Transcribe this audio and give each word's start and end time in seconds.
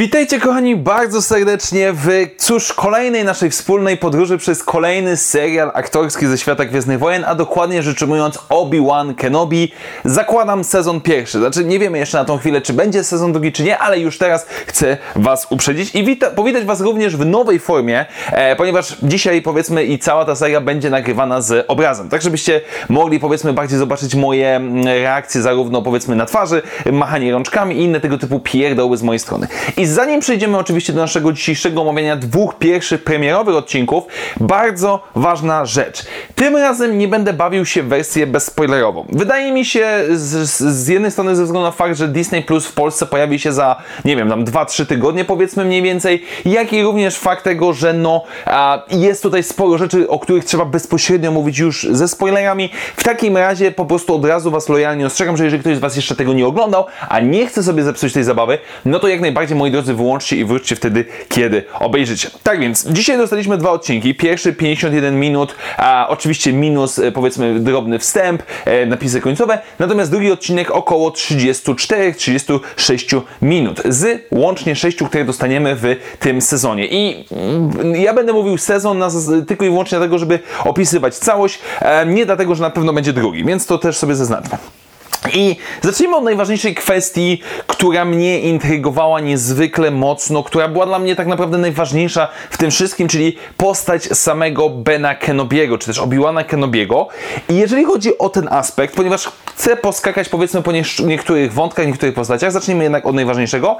Witajcie 0.00 0.40
kochani 0.40 0.76
bardzo 0.76 1.22
serdecznie 1.22 1.92
w 1.92 2.08
cóż 2.38 2.72
kolejnej 2.72 3.24
naszej 3.24 3.50
wspólnej 3.50 3.96
podróży 3.96 4.38
przez 4.38 4.62
kolejny 4.64 5.16
serial 5.16 5.70
aktorski 5.74 6.26
ze 6.26 6.38
świata 6.38 6.64
Gwiezdnych 6.64 6.98
Wojen, 6.98 7.24
a 7.24 7.34
dokładnie 7.34 7.82
rzecz 7.82 8.02
ujmując 8.02 8.38
Obi-Wan 8.48 9.14
Kenobi. 9.14 9.72
Zakładam 10.04 10.64
sezon 10.64 11.00
pierwszy, 11.00 11.38
znaczy 11.38 11.64
nie 11.64 11.78
wiemy 11.78 11.98
jeszcze 11.98 12.18
na 12.18 12.24
tą 12.24 12.38
chwilę 12.38 12.60
czy 12.60 12.72
będzie 12.72 13.04
sezon 13.04 13.32
drugi 13.32 13.52
czy 13.52 13.62
nie, 13.62 13.78
ale 13.78 13.98
już 13.98 14.18
teraz 14.18 14.46
chcę 14.66 14.96
Was 15.14 15.46
uprzedzić 15.50 15.94
i 15.94 16.04
wita- 16.04 16.30
powitać 16.30 16.64
Was 16.64 16.80
również 16.80 17.16
w 17.16 17.26
nowej 17.26 17.58
formie, 17.58 18.06
e, 18.32 18.56
ponieważ 18.56 18.96
dzisiaj 19.02 19.42
powiedzmy 19.42 19.84
i 19.84 19.98
cała 19.98 20.24
ta 20.24 20.34
seria 20.34 20.60
będzie 20.60 20.90
nagrywana 20.90 21.40
z 21.40 21.64
obrazem, 21.68 22.08
tak 22.08 22.22
żebyście 22.22 22.60
mogli 22.88 23.20
powiedzmy 23.20 23.52
bardziej 23.52 23.78
zobaczyć 23.78 24.14
moje 24.14 24.56
mm, 24.56 24.86
reakcje 24.86 25.42
zarówno 25.42 25.82
powiedzmy 25.82 26.16
na 26.16 26.26
twarzy, 26.26 26.62
machanie 26.92 27.32
rączkami 27.32 27.76
i 27.76 27.82
inne 27.82 28.00
tego 28.00 28.18
typu 28.18 28.40
pierdoły 28.40 28.96
z 28.96 29.02
mojej 29.02 29.18
strony. 29.18 29.48
I 29.76 29.85
zanim 29.86 30.20
przejdziemy 30.20 30.58
oczywiście 30.58 30.92
do 30.92 31.00
naszego 31.00 31.32
dzisiejszego 31.32 31.80
omawiania 31.80 32.16
dwóch 32.16 32.58
pierwszych 32.58 33.04
premierowych 33.04 33.56
odcinków, 33.56 34.04
bardzo 34.40 35.02
ważna 35.14 35.64
rzecz. 35.64 36.04
Tym 36.34 36.56
razem 36.56 36.98
nie 36.98 37.08
będę 37.08 37.32
bawił 37.32 37.66
się 37.66 37.82
w 37.82 37.88
wersję 37.88 38.26
bezspoilerową. 38.26 39.06
Wydaje 39.12 39.52
mi 39.52 39.64
się 39.64 39.86
z, 40.10 40.48
z, 40.48 40.58
z 40.58 40.88
jednej 40.88 41.10
strony 41.10 41.36
ze 41.36 41.44
względu 41.44 41.66
na 41.66 41.72
fakt, 41.72 41.96
że 41.96 42.08
Disney 42.08 42.42
Plus 42.42 42.66
w 42.66 42.72
Polsce 42.72 43.06
pojawi 43.06 43.38
się 43.38 43.52
za, 43.52 43.76
nie 44.04 44.16
wiem, 44.16 44.28
tam 44.28 44.44
2-3 44.44 44.86
tygodnie 44.86 45.24
powiedzmy 45.24 45.64
mniej 45.64 45.82
więcej, 45.82 46.24
jak 46.44 46.72
i 46.72 46.82
również 46.82 47.18
fakt 47.18 47.44
tego, 47.44 47.72
że 47.72 47.92
no 47.92 48.22
a, 48.46 48.82
jest 48.90 49.22
tutaj 49.22 49.42
sporo 49.42 49.78
rzeczy, 49.78 50.08
o 50.08 50.18
których 50.18 50.44
trzeba 50.44 50.64
bezpośrednio 50.64 51.30
mówić 51.30 51.58
już 51.58 51.86
ze 51.90 52.08
spoilerami. 52.08 52.70
W 52.96 53.04
takim 53.04 53.36
razie 53.36 53.72
po 53.72 53.84
prostu 53.84 54.14
od 54.14 54.24
razu 54.24 54.50
Was 54.50 54.68
lojalnie 54.68 55.06
ostrzegam, 55.06 55.36
że 55.36 55.44
jeżeli 55.44 55.60
ktoś 55.60 55.76
z 55.76 55.80
Was 55.80 55.96
jeszcze 55.96 56.16
tego 56.16 56.32
nie 56.32 56.46
oglądał, 56.46 56.86
a 57.08 57.20
nie 57.20 57.46
chce 57.46 57.62
sobie 57.62 57.82
zepsuć 57.82 58.12
tej 58.12 58.24
zabawy, 58.24 58.58
no 58.84 58.98
to 58.98 59.08
jak 59.08 59.20
najbardziej, 59.20 59.56
moi 59.56 59.70
drodzy, 59.76 59.94
wyłączcie 59.94 60.36
i 60.36 60.44
wróćcie 60.44 60.76
wtedy, 60.76 61.04
kiedy 61.28 61.64
obejrzycie. 61.80 62.30
Tak 62.42 62.60
więc, 62.60 62.86
dzisiaj 62.86 63.18
dostaliśmy 63.18 63.58
dwa 63.58 63.70
odcinki. 63.70 64.14
Pierwszy 64.14 64.52
51 64.52 65.20
minut, 65.20 65.56
a 65.76 66.06
oczywiście 66.08 66.52
minus, 66.52 66.98
e, 66.98 67.12
powiedzmy, 67.12 67.60
drobny 67.60 67.98
wstęp, 67.98 68.42
e, 68.64 68.86
napisy 68.86 69.20
końcowe, 69.20 69.58
natomiast 69.78 70.10
drugi 70.10 70.32
odcinek 70.32 70.70
około 70.70 71.10
34-36 71.10 73.22
minut, 73.42 73.82
z 73.84 74.22
łącznie 74.30 74.76
6, 74.76 74.98
które 75.08 75.24
dostaniemy 75.24 75.76
w 75.76 75.96
tym 76.18 76.40
sezonie. 76.40 76.86
I 76.86 77.24
mm, 77.30 77.96
ja 77.96 78.14
będę 78.14 78.32
mówił 78.32 78.58
sezon 78.58 78.98
na, 78.98 79.08
tylko 79.48 79.64
i 79.64 79.68
wyłącznie 79.68 79.98
dlatego, 79.98 80.18
żeby 80.18 80.38
opisywać 80.64 81.14
całość, 81.14 81.58
e, 81.80 82.06
nie 82.06 82.26
dlatego, 82.26 82.54
że 82.54 82.62
na 82.62 82.70
pewno 82.70 82.92
będzie 82.92 83.12
drugi, 83.12 83.44
więc 83.44 83.66
to 83.66 83.78
też 83.78 83.96
sobie 83.96 84.14
zaznaczmy. 84.14 84.58
I 85.34 85.56
zacznijmy 85.82 86.16
od 86.16 86.24
najważniejszej 86.24 86.74
kwestii, 86.74 87.40
która 87.66 88.04
mnie 88.04 88.40
intrygowała 88.40 89.20
niezwykle 89.20 89.90
mocno, 89.90 90.42
która 90.42 90.68
była 90.68 90.86
dla 90.86 90.98
mnie 90.98 91.16
tak 91.16 91.26
naprawdę 91.26 91.58
najważniejsza 91.58 92.28
w 92.50 92.58
tym 92.58 92.70
wszystkim, 92.70 93.08
czyli 93.08 93.36
postać 93.56 94.04
samego 94.04 94.68
Bena 94.70 95.14
Kenobiego, 95.14 95.78
czy 95.78 95.86
też 95.86 95.98
Obi-Wana 95.98 96.44
Kenobiego. 96.44 97.08
I 97.48 97.54
jeżeli 97.56 97.84
chodzi 97.84 98.18
o 98.18 98.28
ten 98.28 98.48
aspekt, 98.48 98.94
ponieważ 98.94 99.28
chcę 99.54 99.76
poskakać 99.76 100.28
powiedzmy 100.28 100.62
po 100.62 100.72
niektórych 101.06 101.52
wątkach, 101.52 101.86
niektórych 101.86 102.14
postaciach, 102.14 102.52
zacznijmy 102.52 102.84
jednak 102.84 103.06
od 103.06 103.14
najważniejszego, 103.14 103.76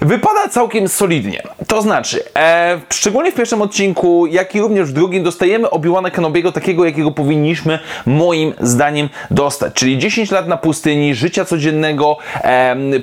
wypada 0.00 0.48
całkiem 0.48 0.88
solidnie. 0.88 1.42
To 1.68 1.82
znaczy, 1.82 2.24
e, 2.36 2.80
szczególnie 2.90 3.32
w 3.32 3.34
pierwszym 3.34 3.62
odcinku, 3.62 4.26
jak 4.26 4.54
i 4.54 4.60
również 4.60 4.88
w 4.88 4.92
drugim, 4.92 5.22
dostajemy 5.22 5.70
Obi-Wana 5.70 6.10
Kenobiego 6.10 6.52
takiego, 6.52 6.84
jakiego 6.84 7.10
powinniśmy 7.10 7.78
moim 8.06 8.52
zdaniem 8.60 9.08
dostać. 9.30 9.74
Czyli 9.74 9.98
10 9.98 10.30
lat 10.30 10.48
na 10.48 10.56
pustyni, 10.56 10.83
życia 11.12 11.44
codziennego, 11.44 12.16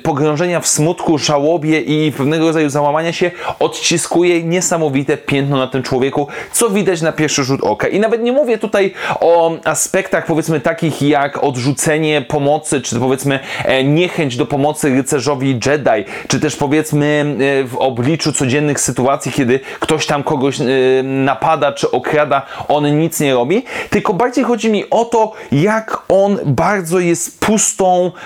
pogrążenia 0.02 0.60
w 0.60 0.66
smutku, 0.66 1.18
żałobie 1.18 1.80
i 1.80 2.12
pewnego 2.12 2.46
rodzaju 2.46 2.70
załamania 2.70 3.12
się, 3.12 3.30
odciskuje 3.58 4.44
niesamowite 4.44 5.16
piętno 5.16 5.56
na 5.56 5.66
tym 5.66 5.82
człowieku, 5.82 6.26
co 6.52 6.70
widać 6.70 7.02
na 7.02 7.12
pierwszy 7.12 7.44
rzut 7.44 7.60
oka. 7.62 7.88
I 7.88 8.00
nawet 8.00 8.22
nie 8.22 8.32
mówię 8.32 8.58
tutaj 8.58 8.92
o 9.20 9.56
aspektach 9.64 10.26
powiedzmy 10.26 10.60
takich 10.60 11.02
jak 11.02 11.44
odrzucenie 11.44 12.22
pomocy, 12.22 12.80
czy 12.80 13.00
powiedzmy 13.00 13.40
e, 13.64 13.84
niechęć 13.84 14.36
do 14.36 14.46
pomocy 14.46 14.88
rycerzowi 14.88 15.60
Jedi, 15.66 16.04
czy 16.28 16.40
też 16.40 16.56
powiedzmy 16.56 17.36
e, 17.62 17.64
w 17.64 17.76
obliczu 17.76 18.32
codziennych 18.32 18.80
sytuacji, 18.80 19.32
kiedy 19.32 19.60
ktoś 19.80 20.06
tam 20.06 20.22
kogoś 20.22 20.60
e, 20.60 20.64
napada, 21.02 21.72
czy 21.72 21.90
okrada, 21.90 22.46
on 22.68 22.98
nic 22.98 23.20
nie 23.20 23.34
robi, 23.34 23.64
tylko 23.90 24.14
bardziej 24.14 24.44
chodzi 24.44 24.70
mi 24.70 24.90
o 24.90 25.04
to, 25.04 25.32
jak 25.52 26.02
on 26.08 26.38
bardzo 26.44 26.98
jest 26.98 27.40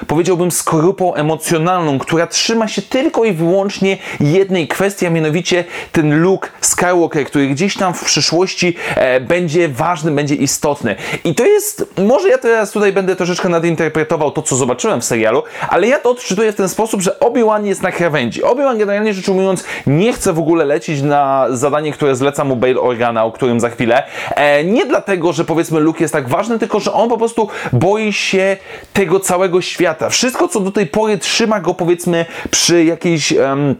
powiedziałbym, 0.07 0.51
skorupą 0.51 1.15
emocjonalną, 1.15 1.99
która 1.99 2.27
trzyma 2.27 2.69
się 2.69 2.83
tylko 2.83 3.25
i 3.25 3.33
wyłącznie 3.33 3.99
jednej 4.21 4.69
kwestii, 4.69 5.07
a 5.07 5.11
mianowicie 5.11 5.65
ten 5.93 6.21
Luke 6.21 6.49
Skywalker, 6.61 7.27
który 7.27 7.49
gdzieś 7.49 7.77
tam 7.77 7.95
w 7.95 8.05
przyszłości 8.05 8.77
e, 8.95 9.21
będzie 9.21 9.69
ważny, 9.69 10.11
będzie 10.11 10.35
istotny. 10.35 10.97
I 11.25 11.35
to 11.35 11.47
jest, 11.47 11.95
może 11.99 12.29
ja 12.29 12.39
teraz 12.39 12.71
tutaj 12.71 12.93
będę 12.93 13.17
troszeczkę 13.17 13.49
nadinterpretował 13.49 14.31
to, 14.31 14.43
co 14.43 14.57
zobaczyłem 14.57 15.01
w 15.01 15.05
serialu, 15.05 15.43
ale 15.69 15.89
ja 15.89 15.99
to 15.99 16.11
odczytuję 16.11 16.53
w 16.53 16.57
ten 16.57 16.69
sposób, 16.69 17.03
że 17.03 17.21
Obi-Wan 17.21 17.67
jest 17.67 17.83
na 17.83 17.93
krawędzi. 17.93 18.43
Obi-Wan 18.43 18.79
generalnie 18.79 19.15
rzecz 19.15 19.29
ujmując 19.29 19.65
nie 19.87 20.13
chce 20.13 20.33
w 20.33 20.39
ogóle 20.39 20.65
lecieć 20.65 21.03
na 21.03 21.47
zadanie, 21.51 21.93
które 21.93 22.17
zleca 22.17 22.45
mu 22.45 22.57
Bail 22.57 22.79
Organa, 22.79 23.25
o 23.25 23.33
którym 23.33 23.61
za 23.61 23.71
chwilę. 23.71 24.03
E, 24.31 24.65
nie 24.65 24.87
dlatego, 24.87 25.33
że 25.33 25.45
powiedzmy 25.45 25.81
Luke 25.81 26.05
jest 26.05 26.13
tak 26.13 26.29
ważny, 26.29 26.59
tylko 26.59 26.81
że 26.81 26.93
on 26.93 27.09
po 27.09 27.19
prostu 27.19 27.49
boi 27.73 28.13
się 28.13 28.57
tego 28.93 29.21
całego 29.27 29.61
świata. 29.61 30.09
Wszystko, 30.11 30.49
co 30.49 30.61
do 30.61 30.73
tej 30.73 30.87
pory 30.87 31.19
trzyma 31.19 31.61
go 31.61 31.75
powiedzmy 31.75 32.27
przy 32.51 32.85
jakiejś... 32.85 33.33
em, 33.33 33.77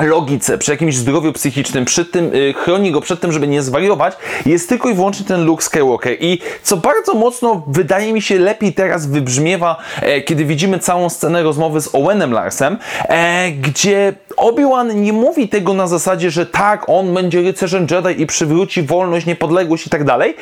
logice, 0.00 0.58
przy 0.58 0.70
jakimś 0.70 0.96
zdrowiu 0.96 1.32
psychicznym, 1.32 1.84
przy 1.84 2.04
tym 2.04 2.34
y, 2.34 2.54
chroni 2.56 2.92
go 2.92 3.00
przed 3.00 3.20
tym, 3.20 3.32
żeby 3.32 3.48
nie 3.48 3.62
zwariować, 3.62 4.16
jest 4.46 4.68
tylko 4.68 4.88
i 4.88 4.94
wyłącznie 4.94 5.26
ten 5.26 5.44
Luke 5.44 5.62
Skywalker. 5.64 6.16
I 6.20 6.38
co 6.62 6.76
bardzo 6.76 7.14
mocno 7.14 7.64
wydaje 7.66 8.12
mi 8.12 8.22
się 8.22 8.38
lepiej 8.38 8.72
teraz 8.72 9.06
wybrzmiewa, 9.06 9.76
e, 10.02 10.20
kiedy 10.20 10.44
widzimy 10.44 10.78
całą 10.78 11.08
scenę 11.08 11.42
rozmowy 11.42 11.80
z 11.80 11.94
Owenem 11.94 12.32
Larsem, 12.32 12.78
e, 13.08 13.50
gdzie 13.50 14.12
Obi-Wan 14.36 15.02
nie 15.02 15.12
mówi 15.12 15.48
tego 15.48 15.74
na 15.74 15.86
zasadzie, 15.86 16.30
że 16.30 16.46
tak, 16.46 16.88
on 16.88 17.14
będzie 17.14 17.42
rycerzem 17.42 17.86
Jedi 17.90 18.22
i 18.22 18.26
przywróci 18.26 18.82
wolność, 18.82 19.26
niepodległość 19.26 19.86
i 19.86 19.90
tak 19.90 20.04
dalej, 20.04 20.36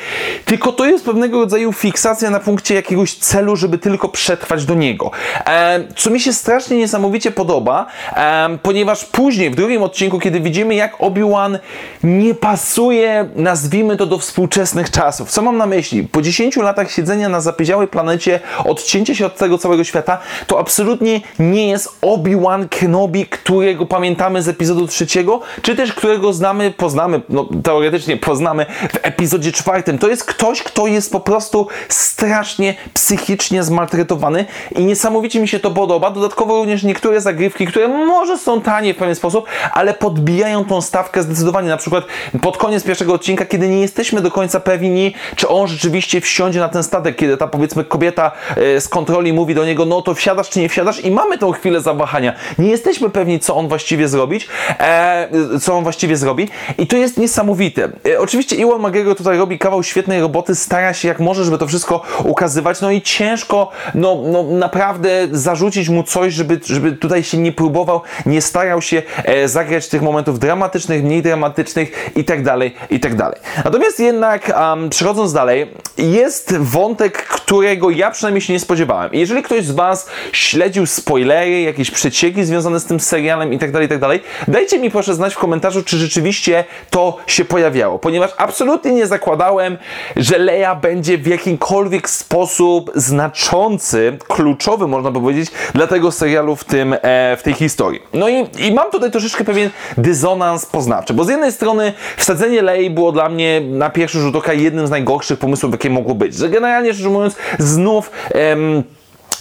tylko 0.44 0.72
to 0.72 0.86
jest 0.86 1.04
pewnego 1.04 1.40
rodzaju 1.40 1.72
fiksacja 1.72 2.30
na 2.30 2.40
punkcie 2.40 2.74
jakiegoś 2.74 3.14
celu, 3.14 3.56
żeby 3.56 3.78
tylko 3.78 4.08
przetrwać 4.08 4.64
do 4.64 4.74
niego. 4.74 5.10
E, 5.46 5.84
co 5.96 6.10
mi 6.10 6.20
się 6.20 6.32
strasznie 6.32 6.76
niesamowicie 6.76 7.30
podoba, 7.30 7.86
e, 8.16 8.58
ponieważ 8.62 9.04
później 9.04 9.50
w 9.50 9.54
drugim 9.54 9.82
odcinku, 9.82 10.18
kiedy 10.18 10.40
widzimy 10.40 10.74
jak 10.74 10.96
Obi-Wan 11.00 11.58
nie 12.04 12.34
pasuje, 12.34 13.28
nazwijmy 13.36 13.96
to 13.96 14.06
do 14.06 14.18
współczesnych 14.18 14.90
czasów. 14.90 15.30
Co 15.30 15.42
mam 15.42 15.56
na 15.56 15.66
myśli? 15.66 16.02
Po 16.02 16.22
10 16.22 16.56
latach 16.56 16.90
siedzenia 16.90 17.28
na 17.28 17.40
zapiedziałej 17.40 17.88
planecie, 17.88 18.40
odcięcie 18.64 19.14
się 19.14 19.26
od 19.26 19.36
tego 19.36 19.58
całego 19.58 19.84
świata, 19.84 20.18
to 20.46 20.58
absolutnie 20.58 21.20
nie 21.38 21.68
jest 21.68 21.88
Obi-Wan 22.02 22.68
Kenobi, 22.68 23.26
którego 23.26 23.79
pamiętamy 23.86 24.42
z 24.42 24.48
epizodu 24.48 24.86
trzeciego, 24.86 25.40
czy 25.62 25.76
też 25.76 25.92
którego 25.92 26.32
znamy, 26.32 26.70
poznamy, 26.70 27.20
no 27.28 27.48
teoretycznie 27.64 28.16
poznamy 28.16 28.66
w 28.92 28.98
epizodzie 29.02 29.52
czwartym. 29.52 29.98
To 29.98 30.08
jest 30.08 30.24
ktoś, 30.24 30.62
kto 30.62 30.86
jest 30.86 31.12
po 31.12 31.20
prostu 31.20 31.66
strasznie 31.88 32.74
psychicznie 32.94 33.62
zmaltretowany 33.62 34.44
i 34.76 34.84
niesamowicie 34.84 35.40
mi 35.40 35.48
się 35.48 35.60
to 35.60 35.70
podoba. 35.70 36.10
Dodatkowo 36.10 36.56
również 36.56 36.82
niektóre 36.82 37.20
zagrywki, 37.20 37.66
które 37.66 37.88
może 37.88 38.38
są 38.38 38.60
tanie 38.60 38.94
w 38.94 38.96
pewien 38.96 39.14
sposób, 39.14 39.44
ale 39.72 39.94
podbijają 39.94 40.64
tą 40.64 40.80
stawkę 40.80 41.22
zdecydowanie. 41.22 41.68
Na 41.68 41.76
przykład 41.76 42.04
pod 42.42 42.56
koniec 42.56 42.84
pierwszego 42.84 43.14
odcinka, 43.14 43.44
kiedy 43.44 43.68
nie 43.68 43.80
jesteśmy 43.80 44.20
do 44.20 44.30
końca 44.30 44.60
pewni, 44.60 45.14
czy 45.36 45.48
on 45.48 45.68
rzeczywiście 45.68 46.20
wsiądzie 46.20 46.60
na 46.60 46.68
ten 46.68 46.82
statek, 46.82 47.16
kiedy 47.16 47.36
ta 47.36 47.46
powiedzmy 47.46 47.84
kobieta 47.84 48.32
e, 48.56 48.80
z 48.80 48.88
kontroli 48.88 49.32
mówi 49.32 49.54
do 49.54 49.64
niego, 49.64 49.84
no 49.84 50.02
to 50.02 50.14
wsiadasz 50.14 50.50
czy 50.50 50.60
nie 50.60 50.68
wsiadasz 50.68 51.04
i 51.04 51.10
mamy 51.10 51.38
tą 51.38 51.52
chwilę 51.52 51.80
zawahania. 51.80 52.32
Nie 52.58 52.70
jesteśmy 52.70 53.10
pewni, 53.10 53.40
co 53.40 53.56
on 53.56 53.68
właściwie 53.70 54.08
zrobić, 54.08 54.48
e, 54.80 55.28
co 55.62 55.74
on 55.76 55.82
właściwie 55.82 56.16
zrobi 56.16 56.48
i 56.78 56.86
to 56.86 56.96
jest 56.96 57.16
niesamowite. 57.16 57.88
E, 58.06 58.18
oczywiście 58.20 58.56
Iwan 58.56 58.80
McGregor 58.80 59.16
tutaj 59.16 59.38
robi 59.38 59.58
kawał 59.58 59.82
świetnej 59.82 60.20
roboty, 60.20 60.54
stara 60.54 60.94
się 60.94 61.08
jak 61.08 61.20
może, 61.20 61.44
żeby 61.44 61.58
to 61.58 61.66
wszystko 61.66 62.02
ukazywać, 62.24 62.80
no 62.80 62.90
i 62.90 63.02
ciężko, 63.02 63.70
no, 63.94 64.22
no 64.32 64.42
naprawdę 64.42 65.28
zarzucić 65.32 65.88
mu 65.88 66.02
coś, 66.02 66.34
żeby, 66.34 66.60
żeby 66.64 66.92
tutaj 66.92 67.24
się 67.24 67.38
nie 67.38 67.52
próbował, 67.52 68.02
nie 68.26 68.42
starał 68.42 68.82
się 68.82 69.02
e, 69.24 69.48
zagrać 69.48 69.88
tych 69.88 70.02
momentów 70.02 70.38
dramatycznych, 70.38 71.04
mniej 71.04 71.22
dramatycznych 71.22 72.10
i 72.16 72.24
tak 72.24 72.42
dalej, 72.42 72.74
i 72.90 73.00
tak 73.00 73.14
dalej. 73.14 73.40
Natomiast 73.64 74.00
jednak, 74.00 74.52
um, 74.56 74.90
przechodząc 74.90 75.32
dalej, 75.32 75.66
jest 75.98 76.56
wątek, 76.56 77.26
którego 77.26 77.90
ja 77.90 78.10
przynajmniej 78.10 78.42
się 78.42 78.52
nie 78.52 78.60
spodziewałem. 78.60 79.10
Jeżeli 79.12 79.42
ktoś 79.42 79.64
z 79.64 79.70
Was 79.70 80.06
śledził 80.32 80.86
spoilery, 80.86 81.60
jakieś 81.60 81.90
przecieki 81.90 82.44
związane 82.44 82.80
z 82.80 82.84
tym 82.84 83.00
serialem 83.00 83.52
i 83.52 83.58
tak 83.60 83.72
dalej, 83.72 83.86
i 83.86 83.90
tak 83.90 84.00
dajcie 84.48 84.78
mi 84.78 84.90
proszę 84.90 85.14
znać 85.14 85.34
w 85.34 85.38
komentarzu, 85.38 85.82
czy 85.82 85.96
rzeczywiście 85.96 86.64
to 86.90 87.16
się 87.26 87.44
pojawiało, 87.44 87.98
ponieważ 87.98 88.30
absolutnie 88.36 88.92
nie 88.92 89.06
zakładałem, 89.06 89.78
że 90.16 90.38
Leia 90.38 90.74
będzie 90.74 91.18
w 91.18 91.26
jakimkolwiek 91.26 92.10
sposób 92.10 92.90
znaczący, 92.94 94.18
kluczowy, 94.28 94.86
można 94.86 95.10
by 95.10 95.20
powiedzieć, 95.20 95.50
dla 95.74 95.86
tego 95.86 96.12
serialu 96.12 96.56
w, 96.56 96.64
tym, 96.64 96.96
e, 97.02 97.36
w 97.36 97.42
tej 97.42 97.54
historii. 97.54 98.02
No 98.12 98.28
i, 98.28 98.46
i 98.58 98.74
mam 98.74 98.90
tutaj 98.90 99.10
troszeczkę 99.10 99.44
pewien 99.44 99.70
dysonans 99.98 100.66
poznawczy, 100.66 101.14
bo 101.14 101.24
z 101.24 101.28
jednej 101.28 101.52
strony 101.52 101.92
wsadzenie 102.16 102.62
Lei 102.62 102.90
było 102.90 103.12
dla 103.12 103.28
mnie 103.28 103.60
na 103.60 103.90
pierwszy 103.90 104.20
rzut 104.20 104.36
oka 104.36 104.52
jednym 104.52 104.86
z 104.86 104.90
najgorszych 104.90 105.38
pomysłów, 105.38 105.72
jakie 105.72 105.90
mogło 105.90 106.14
być. 106.14 106.34
Że 106.34 106.48
generalnie 106.48 106.92
rzecz 106.92 107.06
mówiąc, 107.06 107.36
znów. 107.58 108.10
Em, 108.34 108.82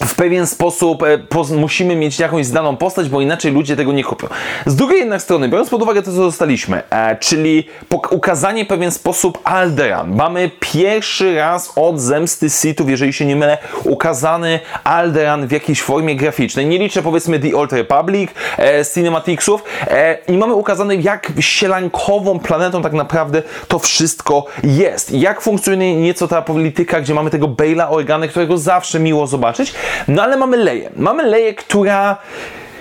w 0.05 0.15
pewien 0.15 0.47
sposób 0.47 1.03
e, 1.03 1.55
musimy 1.57 1.95
mieć 1.95 2.19
jakąś 2.19 2.45
znaną 2.45 2.77
postać, 2.77 3.09
bo 3.09 3.21
inaczej 3.21 3.51
ludzie 3.51 3.75
tego 3.75 3.91
nie 3.93 4.03
kupią. 4.03 4.27
Z 4.65 4.75
drugiej 4.75 4.99
jednak 4.99 5.21
strony, 5.21 5.49
biorąc 5.49 5.69
pod 5.69 5.81
uwagę 5.81 6.01
to, 6.01 6.11
co 6.11 6.17
dostaliśmy, 6.17 6.83
e, 6.89 7.17
czyli 7.17 7.63
ukazanie 8.09 8.65
pewien 8.65 8.91
sposób 8.91 9.39
Alderan. 9.43 10.15
Mamy 10.15 10.51
pierwszy 10.59 11.35
raz 11.35 11.73
od 11.75 11.99
Zemsty 11.99 12.49
Sithów, 12.49 12.89
jeżeli 12.89 13.13
się 13.13 13.25
nie 13.25 13.35
mylę, 13.35 13.57
ukazany 13.83 14.59
Alderan 14.83 15.47
w 15.47 15.51
jakiejś 15.51 15.81
formie 15.81 16.15
graficznej. 16.15 16.65
Nie 16.65 16.77
liczę 16.77 17.01
powiedzmy 17.01 17.39
The 17.39 17.57
Old 17.57 17.73
Republic, 17.73 18.31
e, 18.57 18.85
Cinematicsów 18.93 19.63
e, 19.87 20.17
i 20.27 20.37
mamy 20.37 20.53
ukazane 20.53 20.95
jak 20.95 21.31
sielankową 21.39 22.39
planetą 22.39 22.81
tak 22.81 22.93
naprawdę 22.93 23.43
to 23.67 23.79
wszystko 23.79 24.45
jest. 24.63 25.11
Jak 25.11 25.41
funkcjonuje 25.41 25.95
nieco 25.95 26.27
ta 26.27 26.41
polityka, 26.41 27.01
gdzie 27.01 27.13
mamy 27.13 27.29
tego 27.29 27.47
Bale'a 27.47 27.87
Organy, 27.89 28.27
którego 28.27 28.57
zawsze 28.57 28.99
miło 28.99 29.27
zobaczyć, 29.27 29.73
no 30.07 30.23
ale 30.23 30.37
mamy 30.37 30.57
Leję. 30.57 30.89
Mamy 30.95 31.23
Leję, 31.23 31.53
która 31.53 32.17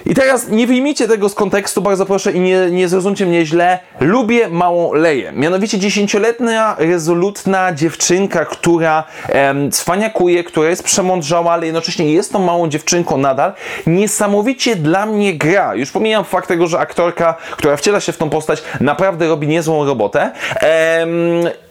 i 0.06 0.15
teraz 0.15 0.49
nie 0.49 0.67
wyjmijcie 0.67 1.09
tego 1.09 1.29
z 1.29 1.35
kontekstu, 1.35 1.83
bardzo 1.83 2.06
proszę, 2.06 2.33
i 2.33 2.41
nie, 2.41 2.71
nie 2.71 2.89
zrozumcie 2.89 3.27
mnie 3.27 3.47
źle. 3.47 3.79
Lubię 4.00 4.49
małą 4.49 4.93
Leję. 4.93 5.33
Mianowicie 5.33 5.79
dziesięcioletnia, 5.79 6.77
rezolutna 6.79 7.73
dziewczynka, 7.73 8.45
która 8.45 9.05
em, 9.29 9.71
cwaniakuje, 9.71 10.45
która 10.45 10.69
jest 10.69 10.83
przemądrzała, 10.83 11.53
ale 11.53 11.67
jednocześnie 11.67 12.12
jest 12.12 12.33
tą 12.33 12.39
małą 12.39 12.69
dziewczynką 12.69 13.19
nadal. 13.19 13.53
Niesamowicie 13.87 14.77
dla 14.77 15.06
mnie 15.06 15.35
gra. 15.35 15.75
Już 15.75 15.91
pomijam 15.91 16.25
fakt 16.25 16.49
tego, 16.49 16.67
że 16.67 16.79
aktorka, 16.79 17.35
która 17.50 17.77
wciela 17.77 18.00
się 18.00 18.12
w 18.12 18.17
tą 18.17 18.31
postać, 18.31 18.62
naprawdę 18.81 19.29
robi 19.29 19.49
niezłą 19.49 19.85
robotę. 19.85 20.31
Em, 20.61 21.11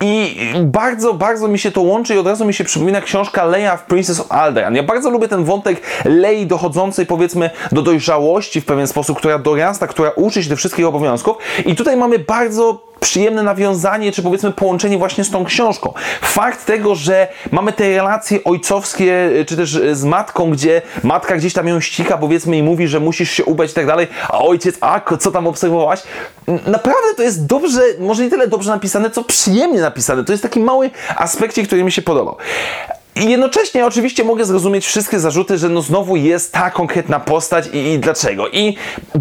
I 0.01 0.35
bardzo, 0.61 1.13
bardzo 1.13 1.47
mi 1.47 1.59
się 1.59 1.71
to 1.71 1.81
łączy 1.81 2.15
i 2.15 2.17
od 2.17 2.27
razu 2.27 2.45
mi 2.45 2.53
się 2.53 2.63
przypomina 2.63 3.01
książka 3.01 3.45
Leia 3.45 3.77
w 3.77 3.85
Princess 3.85 4.19
of 4.19 4.31
Alderaan. 4.31 4.75
Ja 4.75 4.83
bardzo 4.83 5.09
lubię 5.09 5.27
ten 5.27 5.43
wątek 5.43 5.81
Lei 6.05 6.47
dochodzącej 6.47 7.05
powiedzmy 7.05 7.49
do 7.71 7.81
dojrzałości 7.81 8.16
w 8.61 8.65
pewien 8.65 8.87
sposób, 8.87 9.17
która 9.17 9.39
dorasta, 9.39 9.87
która 9.87 10.11
uczy 10.15 10.43
się 10.43 10.49
tych 10.49 10.57
wszystkich 10.57 10.85
obowiązków. 10.85 11.37
I 11.65 11.75
tutaj 11.75 11.97
mamy 11.97 12.19
bardzo 12.19 12.87
przyjemne 12.99 13.43
nawiązanie, 13.43 14.11
czy 14.11 14.23
powiedzmy 14.23 14.51
połączenie 14.51 14.97
właśnie 14.97 15.23
z 15.23 15.31
tą 15.31 15.45
książką. 15.45 15.93
Fakt 16.21 16.65
tego, 16.65 16.95
że 16.95 17.27
mamy 17.51 17.73
te 17.73 17.89
relacje 17.89 18.43
ojcowskie, 18.43 19.29
czy 19.47 19.57
też 19.57 19.79
z 19.91 20.03
matką, 20.03 20.51
gdzie 20.51 20.81
matka 21.03 21.35
gdzieś 21.35 21.53
tam 21.53 21.67
ją 21.67 21.79
ścika, 21.79 22.17
powiedzmy 22.17 22.57
i 22.57 22.63
mówi, 22.63 22.87
że 22.87 22.99
musisz 22.99 23.31
się 23.31 23.45
ubrać 23.45 23.71
i 23.71 23.73
tak 23.73 23.85
dalej, 23.85 24.07
a 24.29 24.39
ojciec, 24.39 24.75
a 24.81 25.01
co 25.19 25.31
tam 25.31 25.47
obserwowałaś? 25.47 26.03
Naprawdę 26.47 27.13
to 27.17 27.23
jest 27.23 27.45
dobrze, 27.45 27.81
może 27.99 28.23
nie 28.23 28.29
tyle 28.29 28.47
dobrze 28.47 28.71
napisane, 28.71 29.11
co 29.11 29.23
przyjemnie 29.23 29.81
napisane. 29.81 30.23
To 30.23 30.31
jest 30.31 30.43
taki 30.43 30.59
mały 30.59 30.89
aspekcie, 31.17 31.63
który 31.63 31.83
mi 31.83 31.91
się 31.91 32.01
podobał. 32.01 32.37
I 33.21 33.29
jednocześnie 33.29 33.85
oczywiście 33.85 34.23
mogę 34.23 34.45
zrozumieć 34.45 34.85
wszystkie 34.85 35.19
zarzuty, 35.19 35.57
że 35.57 35.69
no 35.69 35.81
znowu 35.81 36.15
jest 36.15 36.53
ta 36.53 36.71
konkretna 36.71 37.19
postać 37.19 37.67
i, 37.73 37.77
i, 37.77 37.99
dlaczego. 37.99 38.49
I 38.49 38.75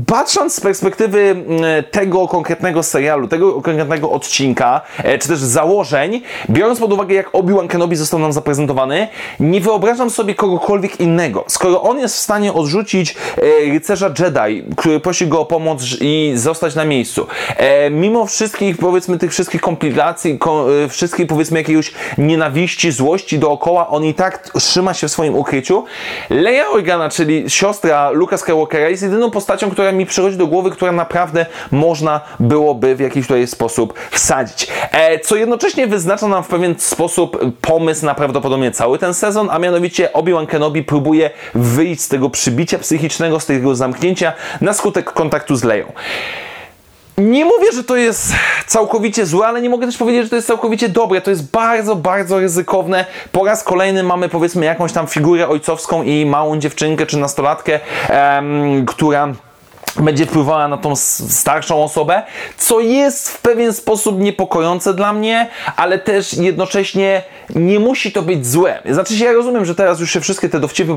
patrząc 0.06 0.54
z 0.54 0.60
perspektywy 0.60 1.44
tego 1.90 2.28
konkretnego 2.28 2.82
serialu, 2.82 3.28
tego 3.28 3.52
konkretnego 3.52 4.10
odcinka, 4.10 4.80
e, 4.98 5.18
czy 5.18 5.28
też 5.28 5.38
założeń, 5.38 6.22
biorąc 6.50 6.80
pod 6.80 6.92
uwagę 6.92 7.14
jak 7.14 7.30
Obi-Wan 7.32 7.68
Kenobi 7.68 7.96
został 7.96 8.20
nam 8.20 8.32
zaprezentowany, 8.32 9.08
nie 9.40 9.60
wyobrażam 9.60 10.10
sobie 10.10 10.34
kogokolwiek 10.34 11.00
innego. 11.00 11.44
Skoro 11.48 11.82
on 11.82 11.98
jest 11.98 12.16
w 12.16 12.20
stanie 12.20 12.52
odrzucić 12.52 13.14
e, 13.36 13.72
rycerza 13.72 14.10
Jedi, 14.18 14.64
który 14.76 15.00
prosi 15.00 15.26
go 15.26 15.40
o 15.40 15.46
pomoc 15.46 15.82
i 16.00 16.32
zostać 16.34 16.74
na 16.74 16.84
miejscu, 16.84 17.26
e, 17.56 17.90
mimo 17.90 18.26
wszystkich, 18.26 18.78
powiedzmy, 18.78 19.18
tych 19.18 19.30
wszystkich 19.30 19.60
komplikacji, 19.60 20.38
ko, 20.38 20.66
wszystkiej, 20.88 21.26
powiedzmy, 21.26 21.58
jakiejś 21.58 21.92
nienawiści, 22.18 22.92
złości 22.92 23.38
dookoła, 23.38 23.85
on 23.88 24.04
i 24.04 24.14
tak 24.14 24.48
trzyma 24.58 24.94
się 24.94 25.08
w 25.08 25.10
swoim 25.10 25.34
ukryciu. 25.34 25.84
Leia 26.30 26.68
Organa, 26.68 27.08
czyli 27.08 27.50
siostra 27.50 28.10
Luka 28.10 28.36
Skywalkera, 28.36 28.88
jest 28.88 29.02
jedyną 29.02 29.30
postacią, 29.30 29.70
która 29.70 29.92
mi 29.92 30.06
przychodzi 30.06 30.36
do 30.36 30.46
głowy, 30.46 30.70
która 30.70 30.92
naprawdę 30.92 31.46
można 31.70 32.20
byłoby 32.40 32.96
w 32.96 33.00
jakiś 33.00 33.26
tutaj 33.26 33.46
sposób 33.46 33.94
wsadzić. 34.10 34.68
E, 34.92 35.18
co 35.18 35.36
jednocześnie 35.36 35.86
wyznacza 35.86 36.28
nam 36.28 36.44
w 36.44 36.48
pewien 36.48 36.74
sposób 36.78 37.38
pomysł 37.60 38.06
na 38.06 38.14
prawdopodobnie 38.14 38.70
cały 38.70 38.98
ten 38.98 39.14
sezon, 39.14 39.48
a 39.50 39.58
mianowicie 39.58 40.12
Obi-Wan 40.12 40.46
Kenobi 40.46 40.82
próbuje 40.82 41.30
wyjść 41.54 42.02
z 42.02 42.08
tego 42.08 42.30
przybicia 42.30 42.78
psychicznego, 42.78 43.40
z 43.40 43.46
tego 43.46 43.74
zamknięcia 43.74 44.32
na 44.60 44.72
skutek 44.72 45.12
kontaktu 45.12 45.56
z 45.56 45.64
Leją. 45.64 45.92
Nie 47.18 47.44
mówię, 47.44 47.72
że 47.72 47.84
to 47.84 47.96
jest 47.96 48.32
całkowicie 48.66 49.26
złe, 49.26 49.46
ale 49.46 49.62
nie 49.62 49.70
mogę 49.70 49.86
też 49.86 49.96
powiedzieć, 49.96 50.24
że 50.24 50.30
to 50.30 50.36
jest 50.36 50.48
całkowicie 50.48 50.88
dobre. 50.88 51.20
To 51.20 51.30
jest 51.30 51.50
bardzo, 51.50 51.96
bardzo 51.96 52.40
ryzykowne. 52.40 53.06
Po 53.32 53.44
raz 53.44 53.64
kolejny 53.64 54.02
mamy 54.02 54.28
powiedzmy 54.28 54.66
jakąś 54.66 54.92
tam 54.92 55.06
figurę 55.06 55.48
ojcowską 55.48 56.02
i 56.02 56.26
małą 56.26 56.58
dziewczynkę 56.58 57.06
czy 57.06 57.18
nastolatkę, 57.18 57.80
em, 58.08 58.86
która 58.86 59.28
będzie 59.98 60.26
wpływała 60.26 60.68
na 60.68 60.76
tą 60.76 60.96
starszą 60.96 61.84
osobę, 61.84 62.22
co 62.56 62.80
jest 62.80 63.30
w 63.30 63.40
pewien 63.40 63.72
sposób 63.72 64.20
niepokojące 64.20 64.94
dla 64.94 65.12
mnie, 65.12 65.48
ale 65.76 65.98
też 65.98 66.34
jednocześnie 66.34 67.22
nie 67.54 67.80
musi 67.80 68.12
to 68.12 68.22
być 68.22 68.46
złe. 68.46 68.82
Znaczy 68.90 69.16
się, 69.16 69.24
ja 69.24 69.32
rozumiem, 69.32 69.64
że 69.64 69.74
teraz 69.74 70.00
już 70.00 70.12
się 70.12 70.20
wszystkie 70.20 70.48
te 70.48 70.60
dowcipy 70.60 70.92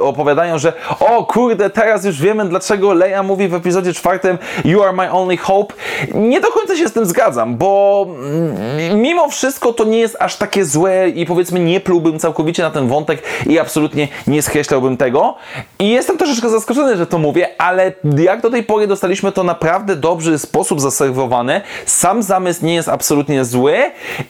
opowiadają, 0.00 0.58
że 0.58 0.72
o 1.00 1.24
kurde, 1.24 1.70
teraz 1.70 2.04
już 2.04 2.20
wiemy, 2.20 2.48
dlaczego 2.48 2.94
Leia 2.94 3.22
mówi 3.22 3.48
w 3.48 3.54
epizodzie 3.54 3.92
czwartym 3.92 4.38
You 4.64 4.82
are 4.82 4.92
my 4.92 5.12
only 5.12 5.36
hope. 5.36 5.74
Nie 6.14 6.40
do 6.40 6.48
końca 6.48 6.76
się 6.76 6.88
z 6.88 6.92
tym 6.92 7.06
zgadzam, 7.06 7.56
bo 7.56 8.06
mm, 8.08 9.00
mimo 9.00 9.28
wszystko 9.28 9.72
to 9.72 9.84
nie 9.84 9.98
jest 9.98 10.16
aż 10.20 10.36
takie 10.36 10.64
złe 10.64 11.08
i 11.08 11.26
powiedzmy 11.26 11.60
nie 11.60 11.80
plułbym 11.80 12.18
całkowicie 12.18 12.62
na 12.62 12.70
ten 12.70 12.88
wątek 12.88 13.22
i 13.46 13.58
absolutnie 13.58 14.08
nie 14.26 14.42
skreślałbym 14.42 14.96
tego. 14.96 15.34
I 15.78 15.90
jestem 15.90 16.18
troszeczkę 16.18 16.48
zaskoczony, 16.48 16.96
że 16.96 17.06
to 17.06 17.18
mówię, 17.18 17.48
ale 17.58 17.92
ja 18.18 18.33
jak 18.34 18.42
do 18.42 18.50
tej 18.50 18.62
pory 18.62 18.86
dostaliśmy 18.86 19.32
to 19.32 19.44
naprawdę 19.44 19.96
dobry 19.96 20.38
sposób 20.38 20.80
zaserwowane. 20.80 21.60
Sam 21.86 22.22
zamysł 22.22 22.66
nie 22.66 22.74
jest 22.74 22.88
absolutnie 22.88 23.44
zły 23.44 23.76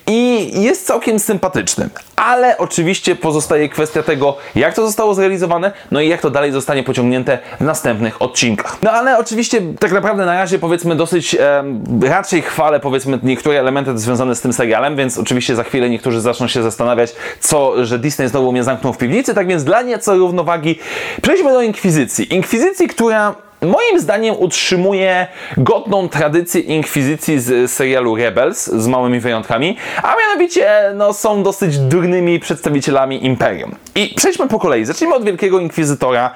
i 0.07 0.51
jest 0.61 0.87
całkiem 0.87 1.19
sympatyczny. 1.19 1.89
Ale 2.15 2.57
oczywiście 2.57 3.15
pozostaje 3.15 3.69
kwestia 3.69 4.03
tego, 4.03 4.37
jak 4.55 4.73
to 4.73 4.85
zostało 4.85 5.13
zrealizowane, 5.13 5.71
no 5.91 6.01
i 6.01 6.07
jak 6.07 6.21
to 6.21 6.29
dalej 6.29 6.51
zostanie 6.51 6.83
pociągnięte 6.83 7.39
w 7.59 7.63
następnych 7.63 8.21
odcinkach. 8.21 8.77
No 8.83 8.91
ale 8.91 9.17
oczywiście 9.17 9.61
tak 9.79 9.91
naprawdę 9.91 10.25
na 10.25 10.33
razie 10.33 10.59
powiedzmy 10.59 10.95
dosyć 10.95 11.35
e, 11.35 11.63
raczej 12.01 12.41
chwalę 12.41 12.79
powiedzmy 12.79 13.19
niektóre 13.23 13.59
elementy 13.59 13.97
związane 13.97 14.35
z 14.35 14.41
tym 14.41 14.53
serialem, 14.53 14.95
więc 14.95 15.17
oczywiście 15.17 15.55
za 15.55 15.63
chwilę 15.63 15.89
niektórzy 15.89 16.21
zaczną 16.21 16.47
się 16.47 16.63
zastanawiać, 16.63 17.15
co, 17.39 17.85
że 17.85 17.99
Disney 17.99 18.27
znowu 18.27 18.51
mnie 18.51 18.63
zamknął 18.63 18.93
w 18.93 18.97
piwnicy, 18.97 19.33
tak 19.33 19.47
więc 19.47 19.63
dla 19.63 19.81
nieco 19.81 20.15
równowagi 20.15 20.79
przejdźmy 21.21 21.53
do 21.53 21.61
Inkwizycji. 21.61 22.33
Inkwizycji, 22.33 22.87
która 22.87 23.44
moim 23.65 23.99
zdaniem 23.99 24.35
utrzymuje 24.39 25.27
godną 25.57 26.09
tradycję 26.09 26.61
inkwizycji 26.61 27.39
z 27.39 27.71
serialu 27.71 28.15
Rebels, 28.15 28.65
z 28.65 28.87
małymi 28.87 29.19
wyjątkami, 29.19 29.77
a 30.03 30.15
mianowicie 30.15 30.91
no, 30.95 31.13
są 31.13 31.43
dosyć 31.43 31.77
durnymi 31.77 32.39
przedstawicielami 32.39 33.25
Imperium. 33.25 33.75
I 33.95 34.13
przejdźmy 34.17 34.47
po 34.47 34.59
kolei. 34.59 34.85
Zacznijmy 34.85 35.15
od 35.15 35.23
Wielkiego 35.23 35.59
Inkwizytora, 35.59 36.31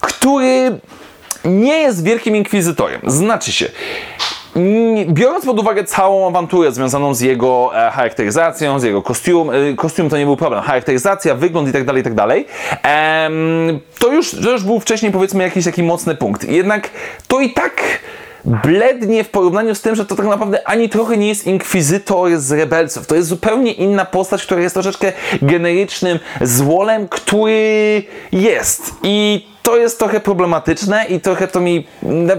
który 0.00 0.78
nie 1.44 1.78
jest 1.78 2.04
Wielkim 2.04 2.36
Inkwizytorem. 2.36 3.00
Znaczy 3.06 3.52
się, 3.52 3.70
biorąc 5.06 5.44
pod 5.44 5.60
uwagę 5.60 5.84
całą 5.84 6.28
awanturę 6.28 6.72
związaną 6.72 7.14
z 7.14 7.20
jego 7.20 7.70
e, 7.86 7.90
charakteryzacją, 7.90 8.80
z 8.80 8.82
jego 8.82 9.02
kostium, 9.02 9.50
e, 9.50 9.74
kostium 9.76 10.10
to 10.10 10.18
nie 10.18 10.24
był 10.24 10.36
problem, 10.36 10.62
charakteryzacja, 10.62 11.34
wygląd 11.34 11.68
i 11.68 11.72
tak 11.72 11.84
dalej, 11.84 12.02
tak 12.02 12.14
dalej, 12.14 12.46
to 13.98 14.12
już, 14.12 14.30
to 14.30 14.50
już 14.50 14.64
był 14.64 14.80
wcześniej 14.80 15.12
powiedzmy 15.12 15.42
jakiś 15.44 15.64
taki 15.64 15.82
mocny 15.82 16.14
punkt. 16.14 16.44
Jednak 16.44 16.90
to 17.28 17.40
i 17.40 17.52
tak 17.52 17.82
blednie 18.44 19.24
w 19.24 19.28
porównaniu 19.28 19.74
z 19.74 19.80
tym, 19.80 19.94
że 19.94 20.06
to 20.06 20.16
tak 20.16 20.26
naprawdę 20.26 20.68
ani 20.68 20.88
trochę 20.88 21.16
nie 21.16 21.28
jest 21.28 21.46
inkwizytor 21.46 22.38
z 22.38 22.52
rebelców. 22.52 23.06
To 23.06 23.14
jest 23.14 23.28
zupełnie 23.28 23.72
inna 23.72 24.04
postać, 24.04 24.42
która 24.42 24.60
jest 24.60 24.74
troszeczkę 24.74 25.12
generycznym 25.42 26.18
złolem, 26.40 27.08
który 27.08 28.02
jest. 28.32 28.94
I 29.02 29.46
to 29.68 29.76
jest 29.76 29.98
trochę 29.98 30.20
problematyczne 30.20 31.04
i 31.04 31.20
trochę 31.20 31.48
to 31.48 31.60
mi 31.60 31.86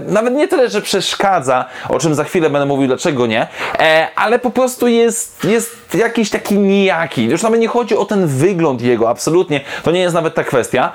nawet 0.06 0.34
nie 0.34 0.48
tyle, 0.48 0.70
że 0.70 0.82
przeszkadza, 0.82 1.64
o 1.88 1.98
czym 1.98 2.14
za 2.14 2.24
chwilę 2.24 2.50
będę 2.50 2.66
mówił, 2.66 2.86
dlaczego 2.86 3.26
nie, 3.26 3.46
e, 3.78 4.08
ale 4.16 4.38
po 4.38 4.50
prostu 4.50 4.88
jest, 4.88 5.44
jest 5.44 5.94
jakiś 5.94 6.30
taki 6.30 6.58
nijaki. 6.58 7.24
Już 7.24 7.42
nawet 7.42 7.60
nie 7.60 7.68
chodzi 7.68 7.96
o 7.96 8.04
ten 8.04 8.26
wygląd 8.26 8.82
jego, 8.82 9.08
absolutnie, 9.08 9.60
to 9.82 9.90
nie 9.90 10.00
jest 10.00 10.14
nawet 10.14 10.34
ta 10.34 10.44
kwestia, 10.44 10.92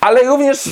ale 0.00 0.22
również 0.22 0.68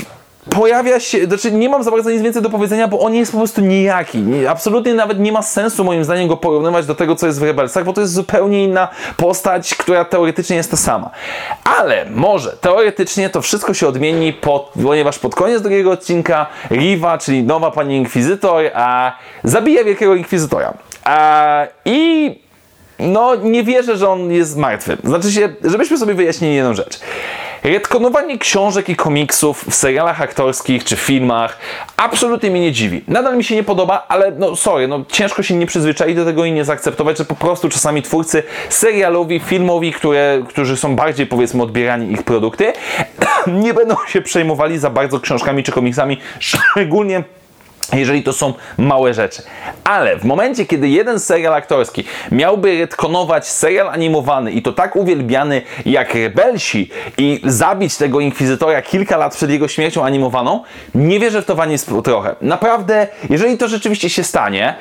pojawia 0.50 1.00
się, 1.00 1.24
znaczy 1.24 1.52
nie 1.52 1.68
mam 1.68 1.82
za 1.82 1.90
bardzo 1.90 2.10
nic 2.10 2.22
więcej 2.22 2.42
do 2.42 2.50
powiedzenia, 2.50 2.88
bo 2.88 3.00
on 3.00 3.14
jest 3.14 3.32
po 3.32 3.38
prostu 3.38 3.60
nijaki. 3.60 4.46
Absolutnie 4.48 4.94
nawet 4.94 5.18
nie 5.18 5.32
ma 5.32 5.42
sensu 5.42 5.84
moim 5.84 6.04
zdaniem 6.04 6.28
go 6.28 6.36
porównywać 6.36 6.86
do 6.86 6.94
tego, 6.94 7.16
co 7.16 7.26
jest 7.26 7.40
w 7.40 7.42
Rebelsach, 7.42 7.84
bo 7.84 7.92
to 7.92 8.00
jest 8.00 8.12
zupełnie 8.12 8.64
inna 8.64 8.88
postać, 9.16 9.74
która 9.74 10.04
teoretycznie 10.04 10.56
jest 10.56 10.70
ta 10.70 10.76
sama. 10.76 11.10
Ale 11.80 12.06
może 12.10 12.56
teoretycznie 12.60 13.30
to 13.30 13.42
wszystko 13.42 13.74
się 13.74 13.88
odmieni, 13.88 14.32
pod, 14.32 14.72
ponieważ 14.82 15.18
pod 15.18 15.34
koniec 15.34 15.62
drugiego 15.62 15.90
odcinka 15.90 16.46
Riva, 16.70 17.18
czyli 17.18 17.42
nowa 17.42 17.70
pani 17.70 17.96
Inkwizytor, 17.96 18.64
a 18.74 19.12
zabija 19.44 19.84
wielkiego 19.84 20.14
Inkwizytora. 20.14 20.74
A, 21.04 21.66
I 21.84 22.38
no 22.98 23.34
nie 23.34 23.64
wierzę, 23.64 23.96
że 23.96 24.08
on 24.08 24.30
jest 24.30 24.56
martwy. 24.56 24.96
Znaczy 25.04 25.32
się, 25.32 25.48
żebyśmy 25.64 25.98
sobie 25.98 26.14
wyjaśnili 26.14 26.54
jedną 26.54 26.74
rzecz. 26.74 27.00
Retkonowanie 27.64 28.38
książek 28.38 28.88
i 28.88 28.96
komiksów 28.96 29.64
w 29.70 29.74
serialach 29.74 30.20
aktorskich 30.20 30.84
czy 30.84 30.96
filmach 30.96 31.58
absolutnie 31.96 32.50
mnie 32.50 32.60
nie 32.60 32.72
dziwi. 32.72 33.04
Nadal 33.08 33.36
mi 33.36 33.44
się 33.44 33.54
nie 33.54 33.62
podoba, 33.62 34.06
ale 34.08 34.30
no 34.30 34.56
sorry, 34.56 34.88
no 34.88 35.04
ciężko 35.08 35.42
się 35.42 35.54
nie 35.54 35.66
przyzwyczaić 35.66 36.16
do 36.16 36.24
tego 36.24 36.44
i 36.44 36.52
nie 36.52 36.64
zaakceptować, 36.64 37.18
że 37.18 37.24
po 37.24 37.34
prostu 37.34 37.68
czasami 37.68 38.02
twórcy 38.02 38.42
serialowi, 38.68 39.40
filmowi, 39.40 39.92
które, 39.92 40.42
którzy 40.48 40.76
są 40.76 40.96
bardziej 40.96 41.26
powiedzmy 41.26 41.62
odbierani 41.62 42.12
ich 42.12 42.22
produkty, 42.22 42.72
nie 43.62 43.74
będą 43.74 43.94
się 44.08 44.22
przejmowali 44.22 44.78
za 44.78 44.90
bardzo 44.90 45.20
książkami 45.20 45.62
czy 45.62 45.72
komiksami, 45.72 46.18
szczególnie 46.38 47.22
jeżeli 47.92 48.22
to 48.22 48.32
są 48.32 48.54
małe 48.78 49.14
rzeczy. 49.14 49.42
Ale 49.84 50.16
w 50.16 50.24
momencie, 50.24 50.66
kiedy 50.66 50.88
jeden 50.88 51.20
serial 51.20 51.54
aktorski 51.54 52.04
miałby 52.32 52.78
retkonować 52.78 53.48
serial 53.48 53.88
animowany 53.88 54.52
i 54.52 54.62
to 54.62 54.72
tak 54.72 54.96
uwielbiany 54.96 55.62
jak 55.86 56.14
Rebelsi 56.14 56.90
i 57.18 57.40
zabić 57.44 57.96
tego 57.96 58.20
Inkwizytora 58.20 58.82
kilka 58.82 59.16
lat 59.16 59.36
przed 59.36 59.50
jego 59.50 59.68
śmiercią 59.68 60.04
animowaną, 60.04 60.62
nie 60.94 61.20
wierzę 61.20 61.42
w 61.42 61.44
to 61.44 61.54
wani 61.54 61.76
trochę. 62.04 62.34
Naprawdę, 62.40 63.06
jeżeli 63.30 63.58
to 63.58 63.68
rzeczywiście 63.68 64.10
się 64.10 64.22
stanie, 64.22 64.74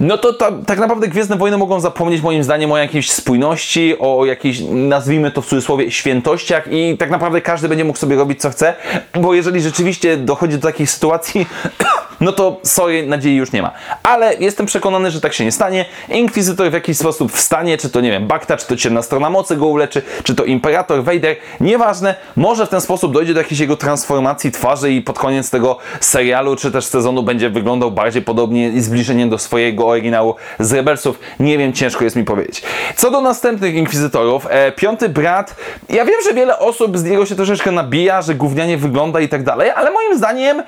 no 0.00 0.18
to 0.18 0.32
ta, 0.32 0.52
tak 0.66 0.78
naprawdę 0.78 1.08
Gwiezdne 1.08 1.36
Wojny 1.36 1.58
mogą 1.58 1.80
zapomnieć 1.80 2.22
moim 2.22 2.44
zdaniem 2.44 2.72
o 2.72 2.78
jakiejś 2.78 3.10
spójności, 3.10 3.98
o 3.98 4.24
jakiejś, 4.24 4.60
nazwijmy 4.70 5.30
to 5.30 5.42
w 5.42 5.46
cudzysłowie, 5.46 5.90
świętościach 5.90 6.64
i 6.70 6.96
tak 6.98 7.10
naprawdę 7.10 7.40
każdy 7.40 7.68
będzie 7.68 7.84
mógł 7.84 7.98
sobie 7.98 8.16
robić 8.16 8.40
co 8.40 8.50
chce, 8.50 8.74
bo 9.14 9.34
jeżeli 9.34 9.60
rzeczywiście 9.60 10.16
dochodzi 10.16 10.56
do 10.58 10.68
takiej 10.68 10.86
sytuacji, 10.86 11.46
no 12.20 12.32
to 12.32 12.60
sorry, 12.62 13.06
nadziei 13.06 13.36
już 13.36 13.52
nie 13.52 13.62
ma. 13.62 13.72
Ale 14.02 14.34
jestem 14.34 14.66
przekonany, 14.66 15.10
że 15.10 15.20
tak 15.20 15.32
się 15.32 15.44
nie 15.44 15.52
stanie. 15.52 15.84
Inkwizytor 16.08 16.70
w 16.70 16.72
jakiś 16.72 16.98
sposób 16.98 17.32
wstanie, 17.32 17.78
czy 17.78 17.90
to 17.90 18.00
nie 18.00 18.10
wiem, 18.10 18.26
Bakta, 18.26 18.56
czy 18.56 18.66
to 18.66 18.76
ciemna 18.76 19.02
strona 19.02 19.30
mocy 19.30 19.56
go 19.56 19.66
uleczy, 19.66 20.02
czy 20.22 20.34
to 20.34 20.44
Imperator, 20.44 21.04
Vader, 21.04 21.36
nieważne, 21.60 22.14
może 22.36 22.66
w 22.66 22.68
ten 22.68 22.80
sposób 22.80 23.12
dojdzie 23.12 23.34
do 23.34 23.40
jakiejś 23.40 23.60
jego 23.60 23.76
transformacji 23.76 24.52
twarzy 24.52 24.92
i 24.92 25.02
pod 25.02 25.18
koniec 25.18 25.50
tego 25.50 25.78
serialu, 26.00 26.56
czy 26.56 26.72
też 26.72 26.84
sezonu 26.84 27.22
będzie 27.22 27.50
wyglądał 27.50 27.90
bardziej 27.90 28.22
podobnie 28.22 28.68
i 28.68 28.80
zbliżeniem 28.80 29.30
do 29.30 29.38
swojego 29.38 29.86
oryginału 29.86 30.34
z 30.58 30.72
Rebelsów. 30.72 31.18
Nie 31.40 31.58
wiem, 31.58 31.72
ciężko 31.72 32.04
jest 32.04 32.16
mi 32.16 32.24
powiedzieć. 32.24 32.62
Co 32.96 33.10
do 33.10 33.20
następnych 33.20 33.74
Inkwizytorów, 33.74 34.46
e, 34.50 34.72
piąty 34.72 35.08
brat, 35.08 35.56
ja 35.88 36.04
wiem, 36.04 36.20
że 36.24 36.34
wiele 36.34 36.58
osób 36.58 36.98
z 36.98 37.04
niego 37.04 37.26
się 37.26 37.34
troszeczkę 37.34 37.72
nabija, 37.72 38.22
że 38.22 38.34
gównianie 38.34 38.76
wygląda 38.76 39.20
i 39.20 39.28
tak 39.28 39.42
dalej, 39.42 39.70
ale 39.70 39.90
moim 39.90 40.16
zdaniem 40.18 40.62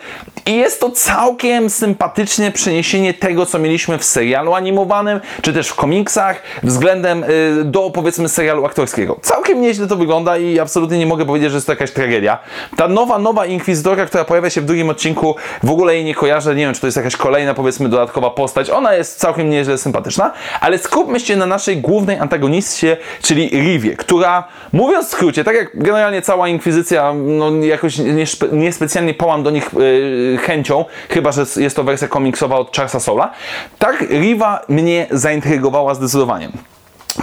jest 0.46 0.80
to 0.80 0.90
całkiem 0.90 1.37
całkiem 1.38 1.70
sympatycznie 1.70 2.50
przeniesienie 2.50 3.14
tego, 3.14 3.46
co 3.46 3.58
mieliśmy 3.58 3.98
w 3.98 4.04
serialu 4.04 4.54
animowanym, 4.54 5.20
czy 5.42 5.52
też 5.52 5.68
w 5.68 5.74
komiksach, 5.74 6.42
względem 6.62 7.24
y, 7.24 7.64
do 7.64 7.90
powiedzmy 7.90 8.28
serialu 8.28 8.66
aktorskiego. 8.66 9.18
Całkiem 9.22 9.60
nieźle 9.60 9.86
to 9.86 9.96
wygląda 9.96 10.38
i 10.38 10.58
absolutnie 10.58 10.98
nie 10.98 11.06
mogę 11.06 11.26
powiedzieć, 11.26 11.50
że 11.50 11.56
jest 11.56 11.66
to 11.66 11.72
jakaś 11.72 11.90
tragedia. 11.90 12.38
Ta 12.76 12.88
nowa, 12.88 13.18
nowa 13.18 13.46
Inkwizytorka, 13.46 14.06
która 14.06 14.24
pojawia 14.24 14.50
się 14.50 14.60
w 14.60 14.64
drugim 14.64 14.90
odcinku, 14.90 15.36
w 15.62 15.70
ogóle 15.70 15.94
jej 15.94 16.04
nie 16.04 16.14
kojarzę, 16.14 16.54
nie 16.54 16.64
wiem, 16.64 16.74
czy 16.74 16.80
to 16.80 16.86
jest 16.86 16.96
jakaś 16.96 17.16
kolejna, 17.16 17.54
powiedzmy, 17.54 17.88
dodatkowa 17.88 18.30
postać. 18.30 18.70
Ona 18.70 18.94
jest 18.94 19.18
całkiem 19.18 19.50
nieźle 19.50 19.78
sympatyczna, 19.78 20.32
ale 20.60 20.78
skupmy 20.78 21.20
się 21.20 21.36
na 21.36 21.46
naszej 21.46 21.76
głównej 21.76 22.18
antagonistie, 22.18 22.96
czyli 23.22 23.48
Rivie, 23.48 23.96
która, 23.96 24.44
mówiąc 24.72 25.06
w 25.06 25.10
skrócie, 25.10 25.44
tak 25.44 25.56
jak 25.56 25.70
generalnie 25.74 26.22
cała 26.22 26.48
Inkwizycja, 26.48 27.14
no 27.14 27.50
jakoś 27.50 27.98
niespecjalnie 28.52 29.12
nie 29.12 29.18
połam 29.18 29.42
do 29.42 29.50
nich 29.50 29.70
yy, 29.72 30.38
chęcią, 30.38 30.84
chyba 31.08 31.27
chyba 31.32 31.44
że 31.46 31.60
jest 31.62 31.76
to 31.76 31.84
wersja 31.84 32.08
komiksowa 32.08 32.56
od 32.56 32.76
Charlesa 32.76 33.00
Sola. 33.00 33.30
Tak, 33.78 34.00
Riva 34.10 34.60
mnie 34.68 35.06
zaintrygowała 35.10 35.94
zdecydowanie. 35.94 36.48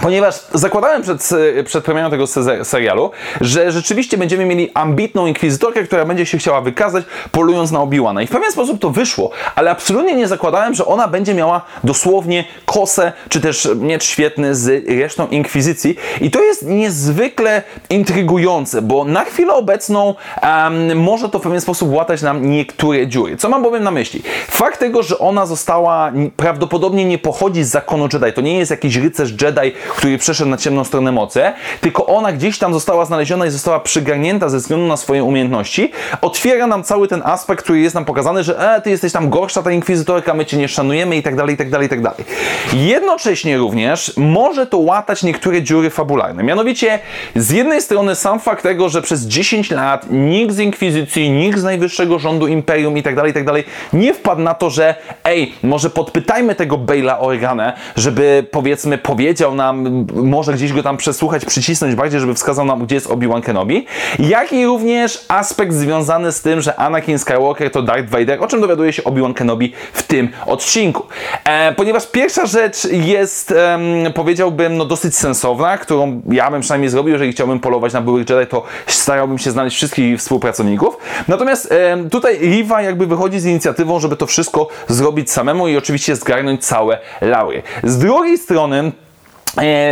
Ponieważ 0.02 0.34
zakładałem 0.54 1.02
przed, 1.02 1.30
przed 1.64 1.84
premierą 1.84 2.10
tego 2.10 2.26
serialu, 2.64 3.10
że 3.40 3.72
rzeczywiście 3.72 4.18
będziemy 4.18 4.44
mieli 4.44 4.70
ambitną 4.74 5.26
inkwizytorkę, 5.26 5.84
która 5.84 6.04
będzie 6.04 6.26
się 6.26 6.38
chciała 6.38 6.60
wykazać, 6.60 7.04
polując 7.32 7.70
na 7.70 7.78
Obi-Wana. 7.78 8.22
I 8.22 8.26
w 8.26 8.30
pewien 8.30 8.52
sposób 8.52 8.80
to 8.80 8.90
wyszło, 8.90 9.30
ale 9.54 9.70
absolutnie 9.70 10.14
nie 10.14 10.28
zakładałem, 10.28 10.74
że 10.74 10.86
ona 10.86 11.08
będzie 11.08 11.34
miała 11.34 11.64
dosłownie 11.84 12.44
kosę, 12.66 13.12
czy 13.28 13.40
też 13.40 13.68
miecz 13.76 14.04
świetny 14.04 14.54
z 14.54 14.88
resztą 14.88 15.26
inkwizycji. 15.28 15.96
I 16.20 16.30
to 16.30 16.42
jest 16.42 16.62
niezwykle 16.66 17.62
intrygujące, 17.90 18.82
bo 18.82 19.04
na 19.04 19.24
chwilę 19.24 19.54
obecną 19.54 20.14
um, 20.42 20.98
może 20.98 21.28
to 21.28 21.38
w 21.38 21.42
pewien 21.42 21.60
sposób 21.60 21.92
łatać 21.92 22.22
nam 22.22 22.50
niektóre 22.50 23.06
dziury. 23.06 23.36
Co 23.36 23.48
mam 23.48 23.62
bowiem 23.62 23.84
na 23.84 23.90
myśli? 23.90 24.22
Fakt 24.48 24.80
tego, 24.80 25.02
że 25.02 25.18
ona 25.18 25.46
została, 25.46 26.12
prawdopodobnie 26.36 27.04
nie 27.04 27.18
pochodzi 27.18 27.64
z 27.64 27.68
zakonu 27.68 28.08
Jedi, 28.12 28.32
to 28.32 28.40
nie 28.40 28.58
jest 28.58 28.70
jakiś 28.70 28.96
rycerz 28.96 29.30
Jedi, 29.42 29.72
który 29.88 30.18
przeszedł 30.18 30.50
na 30.50 30.56
ciemną 30.56 30.84
stronę 30.84 31.12
mocy, 31.12 31.42
tylko 31.80 32.06
ona 32.06 32.32
gdzieś 32.32 32.58
tam 32.58 32.74
została 32.74 33.04
znaleziona 33.04 33.46
i 33.46 33.50
została 33.50 33.80
przygarnięta 33.80 34.48
ze 34.48 34.58
względu 34.58 34.86
na 34.86 34.96
swoje 34.96 35.24
umiejętności, 35.24 35.92
otwiera 36.20 36.66
nam 36.66 36.82
cały 36.82 37.08
ten 37.08 37.22
aspekt, 37.24 37.64
który 37.64 37.80
jest 37.80 37.94
nam 37.94 38.04
pokazany, 38.04 38.44
że 38.44 38.74
e, 38.76 38.80
ty 38.80 38.90
jesteś 38.90 39.12
tam 39.12 39.30
gorsza 39.30 39.62
ta 39.62 39.72
inkwizytorka, 39.72 40.34
my 40.34 40.46
cię 40.46 40.56
nie 40.56 40.68
szanujemy 40.68 41.16
i 41.16 41.22
tak 41.22 41.36
dalej, 41.36 41.54
i 41.54 41.58
tak 41.58 41.70
dalej, 41.70 41.86
i 41.86 41.90
tak 41.90 42.02
dalej. 42.02 42.24
Jednocześnie 42.72 43.58
również 43.58 44.12
może 44.16 44.66
to 44.66 44.78
łatać 44.78 45.22
niektóre 45.22 45.62
dziury 45.62 45.90
fabularne. 45.90 46.42
Mianowicie 46.42 46.98
z 47.36 47.50
jednej 47.50 47.82
strony 47.82 48.14
sam 48.14 48.40
fakt 48.40 48.62
tego, 48.62 48.88
że 48.88 49.02
przez 49.02 49.26
10 49.26 49.70
lat 49.70 50.06
nikt 50.10 50.54
z 50.54 50.58
inkwizycji, 50.58 51.30
nikt 51.30 51.58
z 51.58 51.64
najwyższego 51.64 52.18
rządu 52.18 52.46
imperium 52.46 52.98
i 52.98 53.02
tak 53.02 53.16
dalej, 53.16 53.30
i 53.30 53.34
tak 53.34 53.44
dalej 53.44 53.64
nie 53.92 54.14
wpadł 54.14 54.42
na 54.42 54.54
to, 54.54 54.70
że 54.70 54.94
ej, 55.24 55.54
może 55.62 55.90
podpytajmy 55.90 56.54
tego 56.54 56.78
Bale'a 56.78 57.16
Organę, 57.20 57.72
żeby 57.96 58.46
powiedzmy 58.50 58.98
powiedział 58.98 59.54
nam 59.54 59.65
może 60.14 60.52
gdzieś 60.52 60.72
go 60.72 60.82
tam 60.82 60.96
przesłuchać, 60.96 61.44
przycisnąć 61.44 61.94
bardziej, 61.94 62.20
żeby 62.20 62.34
wskazał 62.34 62.64
nam, 62.64 62.84
gdzie 62.86 62.94
jest 62.94 63.10
Obi-Wan 63.10 63.42
Kenobi, 63.42 63.86
jak 64.18 64.52
i 64.52 64.66
również 64.66 65.24
aspekt 65.28 65.72
związany 65.72 66.32
z 66.32 66.42
tym, 66.42 66.60
że 66.60 66.76
Anakin 66.76 67.18
Skywalker 67.18 67.70
to 67.70 67.82
Darth 67.82 68.08
Vader, 68.08 68.42
o 68.42 68.46
czym 68.46 68.60
dowiaduje 68.60 68.92
się 68.92 69.02
Obi-Wan 69.04 69.34
Kenobi 69.34 69.72
w 69.92 70.02
tym 70.02 70.28
odcinku. 70.46 71.02
E, 71.44 71.74
ponieważ 71.74 72.10
pierwsza 72.10 72.46
rzecz 72.46 72.84
jest, 72.84 73.52
e, 73.52 73.78
powiedziałbym, 74.14 74.76
no 74.76 74.84
dosyć 74.84 75.16
sensowna, 75.16 75.78
którą 75.78 76.22
ja 76.30 76.50
bym 76.50 76.60
przynajmniej 76.60 76.90
zrobił, 76.90 77.12
jeżeli 77.12 77.32
chciałbym 77.32 77.60
polować 77.60 77.92
na 77.92 78.00
byłych 78.00 78.30
Jedi, 78.30 78.46
to 78.46 78.62
starałbym 78.86 79.38
się 79.38 79.50
znaleźć 79.50 79.76
wszystkich 79.76 80.18
współpracowników. 80.18 80.98
Natomiast 81.28 81.74
tutaj 82.10 82.38
Riva 82.38 82.82
jakby 82.82 83.06
wychodzi 83.06 83.40
z 83.40 83.44
inicjatywą, 83.44 84.00
żeby 84.00 84.16
to 84.16 84.26
wszystko 84.26 84.68
zrobić 84.88 85.30
samemu 85.30 85.68
i 85.68 85.76
oczywiście 85.76 86.16
zgarnąć 86.16 86.64
całe 86.64 86.98
laury. 87.20 87.62
Z 87.84 87.98
drugiej 87.98 88.38
strony 88.38 88.92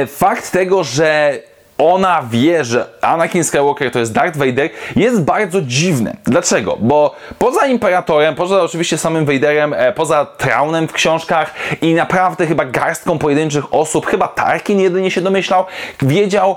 fakt 0.06 0.50
tego, 0.50 0.84
że 0.84 1.38
ona 1.78 2.22
wie, 2.30 2.64
że 2.64 2.86
Anakin 3.00 3.44
Skywalker 3.44 3.90
to 3.90 3.98
jest 3.98 4.12
Darth 4.12 4.38
Vader, 4.38 4.70
jest 4.96 5.22
bardzo 5.22 5.62
dziwne. 5.62 6.16
Dlaczego? 6.24 6.76
Bo 6.80 7.14
poza 7.38 7.66
Imperatorem, 7.66 8.34
poza 8.34 8.62
oczywiście 8.62 8.98
samym 8.98 9.24
Vaderem, 9.24 9.74
e, 9.74 9.92
poza 9.92 10.24
Traunem 10.24 10.88
w 10.88 10.92
książkach 10.92 11.54
i 11.82 11.94
naprawdę 11.94 12.46
chyba 12.46 12.64
garstką 12.64 13.18
pojedynczych 13.18 13.74
osób, 13.74 14.06
chyba 14.06 14.28
Tarkin 14.28 14.80
jedynie 14.80 15.10
się 15.10 15.20
domyślał, 15.20 15.64
wiedział, 16.02 16.56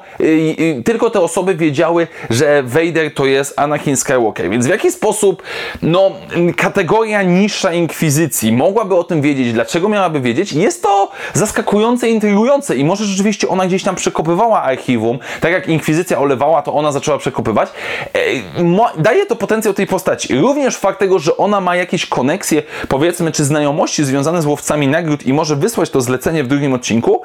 tylko 0.86 1.10
te 1.10 1.22
osoby 1.22 1.56
wiedziały, 1.56 2.08
że 2.30 2.64
Vader 2.64 3.14
to 3.14 3.26
jest 3.26 3.60
Anakin 3.60 3.98
Skywalker. 3.98 4.50
Więc 4.50 4.66
w 4.66 4.70
jaki 4.70 4.92
sposób, 4.92 5.44
no, 5.82 6.12
kategoria 6.58 7.24
niższa 7.24 7.74
Inkwizycji 7.74 8.52
mogłaby 8.52 8.96
o 8.96 9.04
tym 9.04 9.22
wiedzieć? 9.22 9.54
Dlaczego 9.54 9.90
miałaby 9.90 10.22
wiedzieć? 10.22 10.54
Jest 10.54 10.84
to 10.84 11.12
zaskakujące, 11.34 12.10
intrygujące 12.10 12.76
i 12.76 12.84
może 12.84 13.06
rzeczywiście 13.06 13.48
ona 13.48 13.66
gdzieś 13.66 13.84
tam 13.84 13.96
przekopywała 13.96 14.64
archiwum, 14.64 15.07
tak 15.42 15.52
jak 15.52 15.68
Inkwizycja 15.68 16.20
olewała, 16.20 16.62
to 16.62 16.74
ona 16.74 16.92
zaczęła 16.92 17.18
przekopywać. 17.18 17.70
E, 18.14 19.02
daje 19.02 19.26
to 19.26 19.36
potencjał 19.36 19.74
tej 19.74 19.88
postaci. 19.88 20.36
Również 20.36 20.78
fakt 20.78 21.00
tego, 21.00 21.20
że 21.20 21.38
ona 21.38 21.62
ma 21.62 21.76
jakieś 21.76 22.06
koneksje, 22.06 22.64
powiedzmy, 22.88 23.32
czy 23.32 23.46
znajomości 23.46 24.06
związane 24.06 24.42
z 24.42 24.46
łowcami 24.46 24.88
nagród 24.88 25.26
i 25.26 25.34
może 25.34 25.56
wysłać 25.56 25.90
to 25.90 26.02
zlecenie 26.02 26.44
w 26.44 26.48
drugim 26.48 26.74
odcinku, 26.74 27.22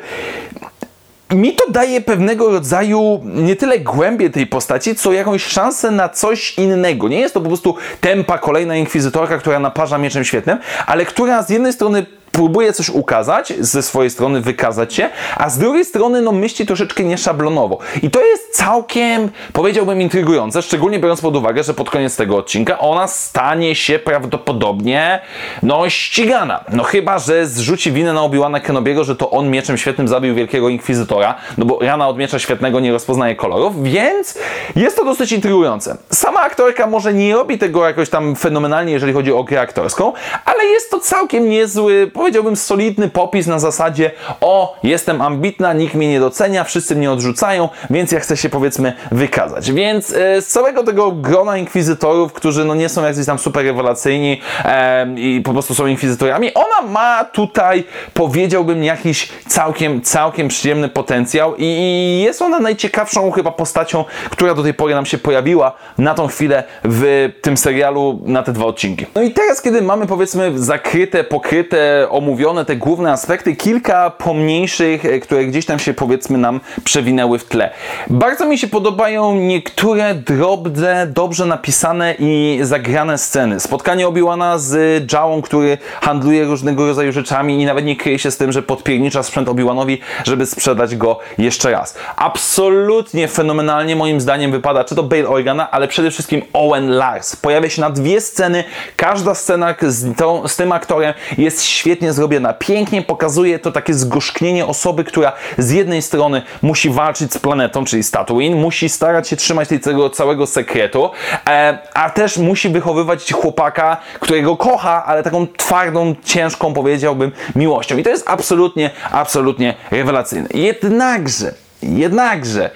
mi 1.35 1.53
to 1.53 1.71
daje 1.71 2.01
pewnego 2.01 2.51
rodzaju 2.51 3.21
nie 3.25 3.57
tyle 3.57 3.79
głębię 3.79 4.31
tej 4.31 4.47
postaci, 4.47 4.95
co 4.95 5.13
jakąś 5.13 5.45
szansę 5.45 5.91
na 5.91 6.09
coś 6.09 6.59
innego. 6.59 7.09
Nie 7.09 7.21
jest 7.21 7.35
to 7.35 7.41
po 7.41 7.49
prostu 7.49 7.77
tempa 8.01 8.39
kolejna 8.39 8.77
inkwizytorka, 8.77 9.39
która 9.39 9.59
naparza 9.59 9.99
mieczem 9.99 10.25
świetnym, 10.25 10.59
ale 10.87 11.05
która 11.05 11.43
z 11.43 11.51
jednej 11.51 11.73
strony 11.73 12.07
próbuje 12.33 12.73
coś 12.73 12.89
ukazać, 12.89 13.53
ze 13.59 13.83
swojej 13.83 14.11
strony 14.11 14.41
wykazać 14.41 14.95
się, 14.95 15.11
a 15.37 15.51
z 15.51 15.59
drugiej 15.59 15.85
strony 15.85 16.23
no 16.23 16.33
myśli 16.33 16.67
troszeczkę 16.67 17.05
nieszablonowo. 17.05 17.79
I 18.03 18.11
to 18.11 18.25
jest 18.25 18.57
całkiem, 18.57 19.31
powiedziałbym, 19.53 20.01
intrygujące, 20.01 20.63
szczególnie 20.63 20.99
biorąc 20.99 21.21
pod 21.21 21.37
uwagę, 21.37 21.63
że 21.63 21.75
pod 21.75 21.91
koniec 21.91 22.17
tego 22.17 22.37
odcinka 22.37 22.79
ona 22.79 23.07
stanie 23.07 23.75
się 23.75 23.99
prawdopodobnie 23.99 25.21
no 25.63 25.89
ścigana. 25.89 26.65
No 26.73 26.83
chyba, 26.83 27.19
że 27.19 27.47
zrzuci 27.47 27.93
winę 27.93 28.13
na 28.13 28.21
Obi-Wana 28.21 28.61
Kenobiego, 28.61 29.05
że 29.05 29.17
to 29.17 29.31
on 29.31 29.51
mieczem 29.51 29.79
świetnym 29.79 30.09
zabił 30.09 30.35
wielkiego 30.35 30.69
inkwizytora, 30.69 31.35
no 31.59 31.65
bo 31.65 31.79
rana 31.81 32.09
od 32.09 32.19
miecza 32.19 32.39
świetnego 32.39 32.81
nie 32.81 32.93
rozpoznaje 32.93 33.37
kolorów, 33.37 33.83
więc 33.83 34.39
jest 34.77 34.97
to 34.97 35.05
dosyć 35.05 35.33
intrygujące. 35.33 35.97
Sama 36.11 36.32
aktorka 36.43 36.87
może 36.87 37.15
nie 37.15 37.35
robi 37.35 37.59
tego 37.59 37.87
jakoś 37.87 38.09
tam 38.11 38.37
fenomenalnie, 38.37 38.93
jeżeli 38.93 39.13
chodzi 39.13 39.33
o 39.33 39.45
grę 39.45 39.61
aktorską, 39.61 40.13
ale 40.45 40.65
jest 40.65 40.91
to 40.91 41.01
całkiem 41.01 41.49
niezły, 41.49 42.11
powiedziałbym, 42.15 42.57
solidny 42.57 43.09
popis 43.09 43.47
na 43.47 43.59
zasadzie 43.59 44.11
o, 44.41 44.77
jestem 44.83 45.23
ambitna, 45.23 45.73
nikt 45.73 45.95
mnie 45.95 46.09
nie 46.09 46.21
docenia, 46.21 46.65
wszyscy 46.65 46.97
mnie 46.97 47.13
odrzucają, 47.13 47.69
więc 47.91 48.13
ja 48.13 48.21
chcę 48.21 48.37
się 48.37 48.49
powiedzmy 48.49 48.93
wykazać. 49.13 49.73
Więc 49.73 50.13
e, 50.13 50.43
z 50.43 50.47
całego 50.47 50.83
tego 50.83 51.13
grona 51.13 51.57
inkwizytorów, 51.57 52.33
którzy 52.33 52.65
no 52.65 52.75
nie 52.75 52.89
są 52.89 53.05
jacyś 53.05 53.27
tam 53.27 53.39
super 53.39 53.65
rewelacyjni 53.65 54.41
e, 54.65 55.07
i 55.17 55.43
po 55.45 55.53
prostu 55.53 55.75
są 55.75 55.87
inkwizytorami, 55.87 56.55
ona 56.55 56.89
ma 56.89 57.25
tutaj, 57.25 57.85
powiedziałbym, 58.15 58.85
jakiś 58.85 59.29
całkiem, 59.49 60.03
całkiem 60.03 60.49
przyjemny 60.49 60.89
potencjał 60.89 61.57
i, 61.57 61.65
i 61.65 62.23
jest 62.23 62.43
ona 62.43 62.59
najciekawszą 62.61 63.31
chyba 63.31 63.51
postacią, 63.51 64.05
która 64.31 64.55
do 64.55 64.63
tej 64.63 64.75
pory 64.75 64.95
nam 64.95 65.07
się 65.07 65.19
pojawiła 65.19 65.73
na 65.99 66.15
tą 66.15 66.29
chwilę 66.33 66.65
w 66.85 67.31
tym 67.43 67.57
serialu 67.57 68.21
na 68.25 68.43
te 68.43 68.53
dwa 68.53 68.65
odcinki. 68.65 69.07
No 69.15 69.23
i 69.23 69.31
teraz, 69.31 69.63
kiedy 69.63 69.83
mamy 69.83 70.07
powiedzmy 70.07 70.59
zakryte, 70.59 71.25
pokryte, 71.25 72.07
omówione 72.11 72.65
te 72.65 72.77
główne 72.77 73.13
aspekty, 73.13 73.57
kilka 73.57 74.11
pomniejszych, 74.11 75.05
e, 75.05 75.21
które 75.21 75.45
gdzieś 75.45 75.67
tam 75.67 75.79
się 75.79 75.95
powiedzmy 75.95 76.39
nam 76.39 76.61
przewinęły 76.85 77.39
w 77.39 77.45
tle. 77.45 77.71
Bardzo 78.11 78.47
mi 78.47 78.59
się 78.59 78.67
podobają 78.67 79.35
niektóre 79.35 80.15
drobne, 80.15 81.07
dobrze 81.07 81.47
napisane 81.47 82.15
i 82.19 82.59
zagrane 82.63 83.19
sceny. 83.19 83.61
Spotkanie 83.61 84.09
Obi-Wana 84.09 84.59
z 84.59 85.03
Jawą, 85.13 85.43
który 85.43 85.79
handluje 86.01 86.45
różnego 86.45 86.87
rodzaju 86.87 87.13
rzeczami 87.13 87.63
i 87.63 87.67
nawet 87.67 87.85
nie 87.85 87.97
kryje 87.97 88.19
się 88.19 88.31
z 88.31 88.37
tym, 88.37 88.53
że 88.53 88.63
podpiernicza 88.63 89.23
sprzęt 89.23 89.49
Obi-Wanowi, 89.49 89.99
żeby 90.25 90.47
sprzedać 90.47 90.97
go 90.97 91.19
jeszcze 91.39 91.71
raz. 91.71 91.95
Absolutnie 92.17 93.29
fenomenalnie 93.29 93.97
moim 93.97 94.21
zdaniem 94.21 94.53
wypada, 94.53 94.85
czy 94.85 94.95
to 94.95 95.03
Bail 95.03 95.27
Organa, 95.27 95.71
ale 95.71 95.89
przede 95.89 96.11
wszystkim 96.11 96.22
Owen 96.53 96.91
Lars. 96.91 97.37
Pojawia 97.37 97.71
się 97.71 97.81
na 97.81 97.91
dwie 97.91 98.21
sceny, 98.21 98.65
każda 98.97 99.35
scena 99.35 99.75
z, 99.81 100.17
tą, 100.17 100.49
z 100.49 100.57
tym 100.57 100.73
aktorem 100.73 101.15
jest 101.39 101.65
świetnie 101.65 102.13
zrobiona. 102.13 102.53
Pięknie 102.53 103.03
pokazuje 103.03 103.59
to 103.59 103.73
takie 103.73 103.95
zgorzknienie 103.95 104.67
osoby, 104.67 105.05
która 105.05 105.33
z 105.59 105.71
jednej 105.71 106.03
strony 106.03 106.43
musi 106.63 106.91
walczyć 106.91 107.33
z 107.33 107.39
planetą, 107.39 107.85
czyli 107.85 108.03
z 108.03 108.11
musi 108.55 108.89
starać 108.89 109.29
się 109.29 109.37
trzymać 109.37 109.69
tego 109.83 110.11
całego 110.11 110.47
sekretu, 110.47 111.11
e, 111.49 111.79
a 111.95 112.11
też 112.11 112.39
musi 112.39 112.69
wychowywać 112.69 113.33
chłopaka, 113.33 113.97
którego 114.21 114.57
kocha, 114.57 115.05
ale 115.05 115.23
taką 115.23 115.47
twardą, 115.57 116.15
ciężką, 116.25 116.75
powiedziałbym, 116.75 117.33
miłością. 117.57 117.97
I 117.97 118.03
to 118.03 118.11
jest 118.11 118.29
absolutnie, 118.29 118.91
absolutnie 119.11 119.75
rewelacyjne. 119.91 120.49
Jednakże, 120.55 121.55
jednakże, 121.83 122.71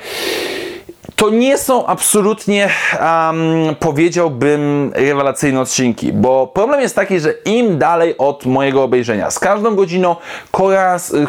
to 1.16 1.30
nie 1.30 1.58
są 1.58 1.86
absolutnie, 1.86 2.68
um, 3.00 3.76
powiedziałbym, 3.80 4.92
rewelacyjne 4.94 5.60
odcinki, 5.60 6.12
bo 6.12 6.46
problem 6.46 6.80
jest 6.80 6.94
taki, 6.94 7.20
że 7.20 7.32
im 7.44 7.78
dalej 7.78 8.14
od 8.18 8.46
mojego 8.46 8.82
obejrzenia, 8.82 9.30
z 9.30 9.38
każdą 9.38 9.74
godziną 9.74 10.16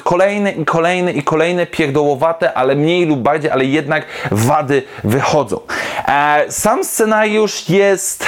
kolejne 0.04 0.52
i 0.52 0.66
kolejne 0.66 1.12
i 1.12 1.24
kolejne 1.24 1.66
pierdołowate, 1.66 2.54
ale 2.54 2.76
mniej 2.76 3.06
lub 3.06 3.20
bardziej, 3.20 3.52
ale 3.52 3.66
jednak 3.66 4.06
wady 4.32 4.84
wychodzą. 5.04 5.60
E, 6.08 6.46
sam 6.50 6.84
scenariusz 6.84 7.70
jest 7.70 8.26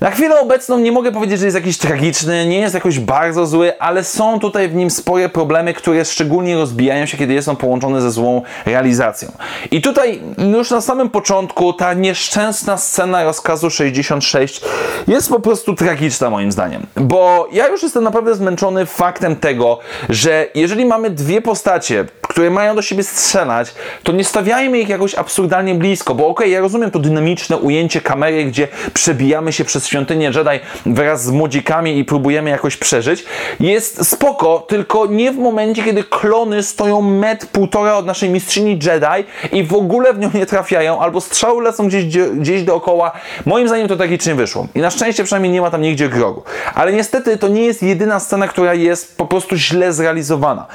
na 0.00 0.10
chwilę 0.10 0.40
obecną 0.40 0.78
nie 0.78 0.92
mogę 0.92 1.12
powiedzieć, 1.12 1.38
że 1.38 1.46
jest 1.46 1.54
jakiś 1.54 1.78
tragiczny, 1.78 2.46
nie 2.46 2.58
jest 2.58 2.74
jakoś 2.74 2.98
bardzo 2.98 3.46
zły, 3.46 3.78
ale 3.78 4.04
są 4.04 4.40
tutaj 4.40 4.68
w 4.68 4.74
nim 4.74 4.90
spore 4.90 5.28
problemy, 5.28 5.74
które 5.74 6.04
szczególnie 6.04 6.56
rozbijają 6.56 7.06
się, 7.06 7.18
kiedy 7.18 7.42
są 7.42 7.56
połączone 7.56 8.00
ze 8.02 8.10
złą 8.10 8.42
realizacją. 8.66 9.32
I 9.70 9.82
tutaj 9.82 10.20
już 10.56 10.70
na 10.70 10.80
samym 10.80 11.10
początku 11.10 11.72
ta 11.72 11.94
nieszczęsna 11.94 12.76
scena 12.76 13.24
rozkazu 13.24 13.70
66 13.70 14.60
jest 15.08 15.28
po 15.28 15.40
prostu 15.40 15.74
tragiczna 15.74 16.30
moim 16.30 16.52
zdaniem. 16.52 16.86
Bo 16.96 17.48
ja 17.52 17.68
już 17.68 17.82
jestem 17.82 18.04
naprawdę 18.04 18.34
zmęczony 18.34 18.86
faktem 18.86 19.36
tego, 19.36 19.78
że 20.08 20.46
jeżeli 20.54 20.84
mamy 20.84 21.10
dwie 21.10 21.42
postacie, 21.42 22.04
które 22.22 22.50
mają 22.50 22.76
do 22.76 22.82
siebie 22.82 23.02
strzelać, 23.02 23.74
to 24.02 24.12
nie 24.12 24.24
stawiajmy 24.24 24.78
ich 24.78 24.88
jakoś 24.88 25.14
absurdalnie 25.14 25.74
blisko, 25.74 26.14
bo 26.14 26.22
okej, 26.22 26.32
okay, 26.32 26.48
ja 26.48 26.60
rozumiem 26.60 26.90
to 26.90 26.98
dynamiczne 26.98 27.56
ujęcie 27.56 28.00
kamery, 28.00 28.44
gdzie 28.44 28.68
przebijamy 28.94 29.52
się 29.52 29.64
przez 29.64 29.89
świątynię 29.90 30.26
Jedi 30.26 30.64
wraz 30.86 31.24
z 31.24 31.30
młodzikami 31.30 31.98
i 31.98 32.04
próbujemy 32.04 32.50
jakoś 32.50 32.76
przeżyć, 32.76 33.24
jest 33.60 34.08
spoko, 34.08 34.64
tylko 34.68 35.06
nie 35.06 35.32
w 35.32 35.38
momencie, 35.38 35.82
kiedy 35.82 36.04
klony 36.04 36.62
stoją 36.62 37.02
met 37.02 37.46
półtora 37.46 37.96
od 37.96 38.06
naszej 38.06 38.30
mistrzyni 38.30 38.70
Jedi 38.70 39.24
i 39.52 39.64
w 39.64 39.74
ogóle 39.74 40.14
w 40.14 40.18
nią 40.18 40.30
nie 40.34 40.46
trafiają, 40.46 41.00
albo 41.00 41.20
strzały 41.20 41.62
lecą 41.62 41.88
gdzieś, 41.88 42.04
gdzieś 42.34 42.62
dookoła. 42.62 43.12
Moim 43.46 43.68
zdaniem 43.68 43.88
to 43.88 43.96
tragicznie 43.96 44.34
wyszło. 44.34 44.66
I 44.74 44.80
na 44.80 44.90
szczęście 44.90 45.24
przynajmniej 45.24 45.52
nie 45.52 45.60
ma 45.60 45.70
tam 45.70 45.82
nigdzie 45.82 46.08
grogu. 46.08 46.42
Ale 46.74 46.92
niestety 46.92 47.36
to 47.36 47.48
nie 47.48 47.64
jest 47.64 47.82
jedyna 47.82 48.20
scena, 48.20 48.48
która 48.48 48.74
jest 48.74 49.16
po 49.16 49.26
prostu 49.26 49.56
źle 49.56 49.92
zrealizowana 49.92 50.66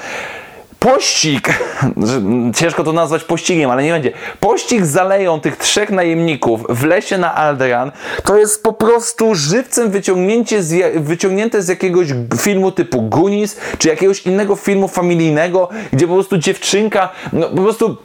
pościg, 0.80 1.50
ciężko 2.60 2.84
to 2.84 2.94
nazwać 2.94 3.24
pościgiem, 3.24 3.72
ale 3.72 3.84
nie 3.84 3.92
będzie. 3.92 4.12
Pościg 4.40 4.86
zaleją 4.86 5.40
tych 5.40 5.58
trzech 5.58 5.90
najemników 5.90 6.62
w 6.70 6.84
lesie 6.84 7.18
na 7.18 7.36
Alderan 7.36 7.92
to 8.24 8.38
jest 8.38 8.64
po 8.64 8.74
prostu 8.74 9.36
żywcem 9.36 9.92
wyciągnięcie 9.92 10.64
z, 10.64 10.98
wyciągnięte 11.04 11.62
z 11.62 11.68
jakiegoś 11.68 12.08
filmu 12.38 12.72
typu 12.72 13.02
Goonies, 13.02 13.58
czy 13.78 13.88
jakiegoś 13.88 14.22
innego 14.26 14.56
filmu 14.56 14.88
familijnego, 14.88 15.70
gdzie 15.94 16.08
po 16.08 16.14
prostu 16.14 16.38
dziewczynka, 16.38 17.10
no 17.34 17.50
po 17.50 17.62
prostu 17.62 17.98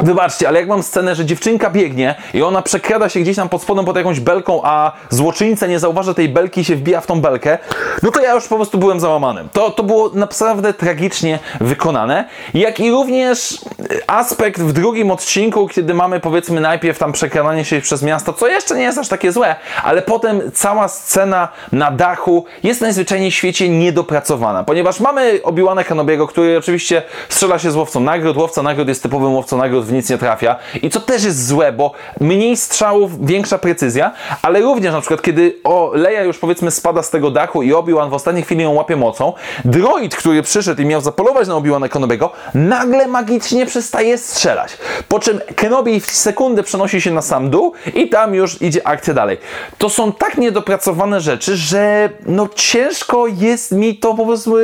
Wybaczcie, 0.00 0.48
ale 0.48 0.60
jak 0.60 0.68
mam 0.68 0.82
scenę, 0.82 1.14
że 1.14 1.24
dziewczynka 1.24 1.70
biegnie 1.70 2.14
i 2.34 2.42
ona 2.42 2.62
przekrada 2.62 3.08
się 3.08 3.20
gdzieś 3.20 3.36
tam 3.36 3.48
pod 3.48 3.62
spodem 3.62 3.84
pod 3.84 3.96
jakąś 3.96 4.20
belką, 4.20 4.60
a 4.64 4.92
złoczyńca 5.10 5.66
nie 5.66 5.78
zauważa 5.78 6.14
tej 6.14 6.28
belki 6.28 6.60
i 6.60 6.64
się 6.64 6.76
wbija 6.76 7.00
w 7.00 7.06
tą 7.06 7.20
belkę, 7.20 7.58
no 8.02 8.10
to 8.10 8.20
ja 8.20 8.34
już 8.34 8.48
po 8.48 8.56
prostu 8.56 8.78
byłem 8.78 9.00
załamany. 9.00 9.44
To, 9.52 9.70
to 9.70 9.82
było 9.82 10.10
naprawdę 10.14 10.74
tragicznie 10.74 11.38
wykonane. 11.60 12.28
Jak 12.54 12.80
i 12.80 12.90
również 12.90 13.58
aspekt 14.06 14.60
w 14.60 14.72
drugim 14.72 15.10
odcinku, 15.10 15.68
kiedy 15.68 15.94
mamy 15.94 16.20
powiedzmy 16.20 16.60
najpierw 16.60 16.98
tam 16.98 17.12
przekradanie 17.12 17.64
się 17.64 17.80
przez 17.80 18.02
miasto, 18.02 18.32
co 18.32 18.48
jeszcze 18.48 18.76
nie 18.76 18.82
jest 18.82 18.98
aż 18.98 19.08
takie 19.08 19.32
złe, 19.32 19.56
ale 19.84 20.02
potem 20.02 20.40
cała 20.54 20.88
scena 20.88 21.48
na 21.72 21.90
dachu 21.90 22.44
jest 22.62 22.80
najzwyczajniej 22.80 23.30
w 23.30 23.34
świecie 23.34 23.68
niedopracowana, 23.68 24.64
ponieważ 24.64 25.00
mamy 25.00 25.40
Obi-Wana 25.42 25.84
Kenobiego, 25.84 26.26
który 26.26 26.58
oczywiście 26.58 27.02
strzela 27.28 27.58
się 27.58 27.70
z 27.70 27.76
łowcą 27.76 28.00
nagród, 28.00 28.36
łowca 28.36 28.62
nagród 28.62 28.88
jest 28.88 29.02
typowym 29.02 29.34
łowcą 29.34 29.56
nagród 29.56 29.81
w 29.84 29.92
nic 29.92 30.10
nie 30.10 30.18
trafia. 30.18 30.56
I 30.82 30.90
co 30.90 31.00
też 31.00 31.24
jest 31.24 31.46
złe, 31.46 31.72
bo 31.72 31.92
mniej 32.20 32.56
strzałów, 32.56 33.26
większa 33.26 33.58
precyzja, 33.58 34.12
ale 34.42 34.60
również 34.60 34.92
na 34.92 35.00
przykład, 35.00 35.22
kiedy 35.22 35.58
o, 35.64 35.90
Leia 35.94 36.22
już 36.22 36.38
powiedzmy 36.38 36.70
spada 36.70 37.02
z 37.02 37.10
tego 37.10 37.30
dachu 37.30 37.62
i 37.62 37.72
Obi-Wan 37.72 38.10
w 38.10 38.14
ostatniej 38.14 38.44
chwili 38.44 38.62
ją 38.62 38.72
łapie 38.72 38.96
mocą, 38.96 39.32
droid, 39.64 40.16
który 40.16 40.42
przyszedł 40.42 40.82
i 40.82 40.86
miał 40.86 41.00
zapolować 41.00 41.48
na 41.48 41.54
Obi-Wana 41.54 41.88
Kenobego, 41.88 42.30
nagle 42.54 43.06
magicznie 43.06 43.66
przestaje 43.66 44.18
strzelać. 44.18 44.78
Po 45.08 45.18
czym 45.18 45.40
Kenobi 45.56 46.00
w 46.00 46.06
sekundę 46.06 46.62
przenosi 46.62 47.00
się 47.00 47.10
na 47.10 47.22
sam 47.22 47.50
dół 47.50 47.72
i 47.94 48.08
tam 48.08 48.34
już 48.34 48.62
idzie 48.62 48.86
akcja 48.86 49.14
dalej. 49.14 49.38
To 49.78 49.90
są 49.90 50.12
tak 50.12 50.38
niedopracowane 50.38 51.20
rzeczy, 51.20 51.56
że 51.56 52.10
no 52.26 52.48
ciężko 52.54 53.26
jest 53.26 53.72
mi 53.72 53.96
to 53.96 54.14
po 54.14 54.26
prostu 54.26 54.56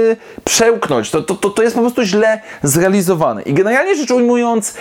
przełknąć. 0.45 1.11
To, 1.11 1.23
to, 1.23 1.35
to, 1.35 1.51
to 1.51 1.63
jest 1.63 1.75
po 1.75 1.81
prostu 1.81 2.03
źle 2.03 2.41
zrealizowane. 2.63 3.43
I 3.43 3.55
generalnie 3.55 3.97
rzecz 3.97 4.11
ujmując, 4.11 4.75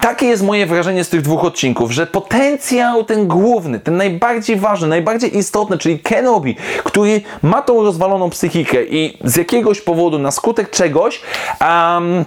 takie 0.00 0.26
jest 0.26 0.42
moje 0.42 0.66
wrażenie 0.66 1.04
z 1.04 1.08
tych 1.08 1.22
dwóch 1.22 1.44
odcinków, 1.44 1.90
że 1.90 2.06
potencjał 2.06 3.04
ten 3.04 3.28
główny, 3.28 3.80
ten 3.80 3.96
najbardziej 3.96 4.56
ważny, 4.56 4.88
najbardziej 4.88 5.38
istotny, 5.38 5.78
czyli 5.78 5.98
Kenobi, 5.98 6.56
który 6.84 7.20
ma 7.42 7.62
tą 7.62 7.82
rozwaloną 7.82 8.30
psychikę 8.30 8.84
i 8.84 9.18
z 9.24 9.36
jakiegoś 9.36 9.80
powodu, 9.80 10.18
na 10.18 10.30
skutek 10.30 10.70
czegoś, 10.70 11.20
um, 11.60 12.24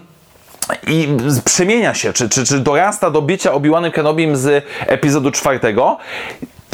i 0.88 1.08
przemienia 1.45 1.93
się, 1.93 2.13
czy, 2.13 2.29
czy, 2.29 2.45
czy 2.45 2.60
dorasta 2.60 3.12
do 3.12 3.21
bycia 3.21 3.51
Obi-Wanem 3.51 3.91
Kenobim 3.91 4.36
z 4.38 4.65
epizodu 4.79 5.31
czwartego, 5.31 5.97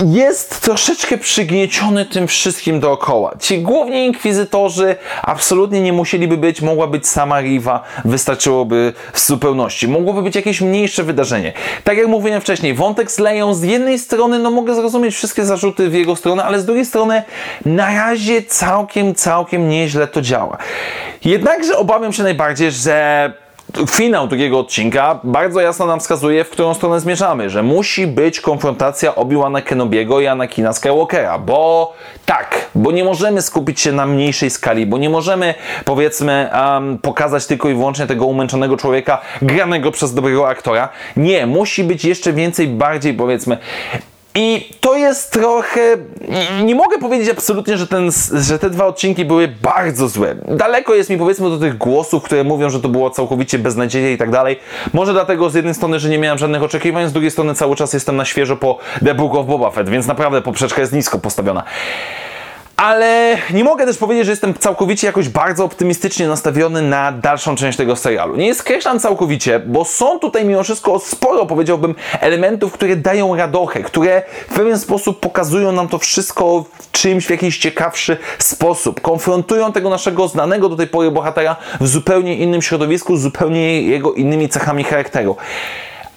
jest 0.06 0.62
troszeczkę 0.62 1.18
przygnieciony 1.18 2.06
tym 2.06 2.28
wszystkim 2.28 2.80
dookoła. 2.80 3.36
Ci 3.40 3.60
główni 3.60 4.06
inkwizytorzy 4.06 4.96
absolutnie 5.22 5.82
nie 5.82 5.94
musieliby 5.94 6.38
być, 6.38 6.62
mogła 6.62 6.88
być 6.88 7.08
sama 7.08 7.42
Riva, 7.42 7.84
wystarczyłoby 8.06 8.94
w 9.14 9.20
zupełności. 9.20 9.88
Mogłoby 9.88 10.22
być 10.22 10.36
jakieś 10.36 10.62
mniejsze 10.62 11.04
wydarzenie. 11.04 11.54
Tak 11.84 11.98
jak 11.98 12.08
mówiłem 12.08 12.42
wcześniej, 12.42 12.74
wątek 12.74 13.12
z 13.12 13.20
Leją 13.20 13.54
z 13.54 13.64
jednej 13.64 14.00
strony, 14.00 14.40
no 14.40 14.52
mogę 14.52 14.76
zrozumieć 14.76 15.16
wszystkie 15.16 15.46
zarzuty 15.46 15.90
w 15.90 15.94
jego 15.94 16.16
stronę, 16.16 16.44
ale 16.44 16.60
z 16.60 16.66
drugiej 16.66 16.86
strony 16.86 17.24
na 17.66 17.94
razie 17.94 18.44
całkiem, 18.44 19.16
całkiem 19.16 19.70
nieźle 19.70 20.08
to 20.08 20.22
działa. 20.22 20.58
Jednakże 21.26 21.78
obawiam 21.78 22.14
się 22.14 22.24
najbardziej, 22.24 22.72
że 22.72 23.34
finał 23.90 24.28
drugiego 24.28 24.60
odcinka 24.60 25.20
bardzo 25.24 25.62
jasno 25.62 25.86
nam 25.86 26.00
wskazuje, 26.00 26.44
w 26.44 26.50
którą 26.50 26.74
stronę 26.74 27.00
zmierzamy, 27.00 27.50
że 27.50 27.64
musi 27.64 28.08
być 28.08 28.42
konfrontacja 28.42 29.16
Obi-Wana 29.16 29.62
Kenobiego 29.62 30.20
i 30.20 30.28
Anakina 30.28 30.74
Skywalkera, 30.74 31.38
bo 31.38 31.94
tak, 32.26 32.70
bo 32.76 32.92
nie 32.92 33.04
możemy 33.04 33.42
skupić 33.42 33.80
się 33.80 33.92
na 33.92 34.06
mniejszej 34.06 34.50
skali, 34.50 34.86
bo 34.86 34.98
nie 34.98 35.10
możemy, 35.10 35.54
powiedzmy, 35.86 36.50
um, 36.54 36.98
pokazać 36.98 37.46
tylko 37.46 37.70
i 37.70 37.74
wyłącznie 37.74 38.08
tego 38.08 38.26
umęczonego 38.26 38.78
człowieka 38.78 39.22
granego 39.42 39.92
przez 39.92 40.14
dobrego 40.14 40.48
aktora. 40.48 40.90
Nie, 41.18 41.46
musi 41.46 41.84
być 41.84 42.06
jeszcze 42.06 42.34
więcej, 42.34 42.68
bardziej, 42.68 43.14
powiedzmy, 43.14 43.58
i 44.36 44.70
to 44.80 44.96
jest 44.96 45.32
trochę. 45.32 45.82
Nie 46.64 46.76
mogę 46.76 46.98
powiedzieć 46.98 47.30
absolutnie, 47.30 47.78
że, 47.78 47.88
ten, 47.88 48.10
że 48.34 48.60
te 48.60 48.70
dwa 48.70 48.86
odcinki 48.86 49.26
były 49.26 49.48
bardzo 49.48 50.08
złe. 50.08 50.36
Daleko 50.48 50.96
jest 50.96 51.10
mi 51.10 51.18
powiedzmy 51.18 51.50
do 51.50 51.58
tych 51.58 51.78
głosów, 51.78 52.24
które 52.24 52.44
mówią, 52.44 52.70
że 52.70 52.80
to 52.80 52.90
było 52.90 53.10
całkowicie 53.10 53.60
beznadziejne 53.60 54.12
i 54.12 54.18
tak 54.18 54.32
dalej. 54.32 54.60
Może 54.94 55.14
dlatego 55.14 55.50
z 55.50 55.56
jednej 55.56 55.74
strony, 55.74 56.00
że 56.00 56.10
nie 56.10 56.18
miałem 56.18 56.38
żadnych 56.38 56.64
oczekiwań, 56.64 57.10
z 57.10 57.12
drugiej 57.12 57.32
strony 57.32 57.56
cały 57.56 57.76
czas 57.76 57.94
jestem 57.94 58.16
na 58.16 58.26
świeżo 58.26 58.58
po 58.58 58.78
The 59.06 59.16
Book 59.16 59.36
of 59.36 59.46
Boba 59.46 59.72
Fett, 59.72 59.90
więc 59.90 60.08
naprawdę 60.08 60.42
poprzeczka 60.42 60.82
jest 60.82 60.94
nisko 60.94 61.20
postawiona. 61.20 61.64
Ale 62.82 63.38
nie 63.54 63.64
mogę 63.64 63.86
też 63.86 63.98
powiedzieć, 63.98 64.26
że 64.26 64.32
jestem 64.32 64.54
całkowicie 64.54 65.08
jakoś 65.08 65.30
bardzo 65.30 65.66
optymistycznie 65.66 66.28
nastawiony 66.28 66.82
na 66.82 67.12
dalszą 67.12 67.56
część 67.56 67.78
tego 67.78 67.96
serialu. 67.96 68.36
Nie 68.36 68.56
skreślam 68.56 69.00
całkowicie, 69.00 69.60
bo 69.60 69.86
są 69.86 70.20
tutaj 70.20 70.46
mimo 70.46 70.64
wszystko 70.64 71.00
sporo, 71.00 71.46
powiedziałbym, 71.46 71.96
elementów, 72.20 72.74
które 72.74 72.96
dają 72.96 73.36
radochę, 73.36 73.84
które 73.84 74.24
w 74.50 74.54
pewien 74.54 74.80
sposób 74.80 75.20
pokazują 75.20 75.72
nam 75.72 75.88
to 75.88 75.98
wszystko 75.98 76.66
w 76.80 76.92
czymś 76.92 77.26
w 77.26 77.30
jakiś 77.30 77.58
ciekawszy 77.58 78.18
sposób. 78.40 79.02
Konfrontują 79.02 79.72
tego 79.72 79.90
naszego 79.90 80.28
znanego 80.28 80.70
do 80.70 80.76
tej 80.76 80.88
pory 80.88 81.12
bohatera 81.12 81.56
w 81.82 81.88
zupełnie 81.88 82.36
innym 82.36 82.62
środowisku, 82.62 83.18
zupełnie 83.18 83.82
jego 83.82 84.14
innymi 84.14 84.50
cechami 84.50 84.84
charakteru 84.84 85.36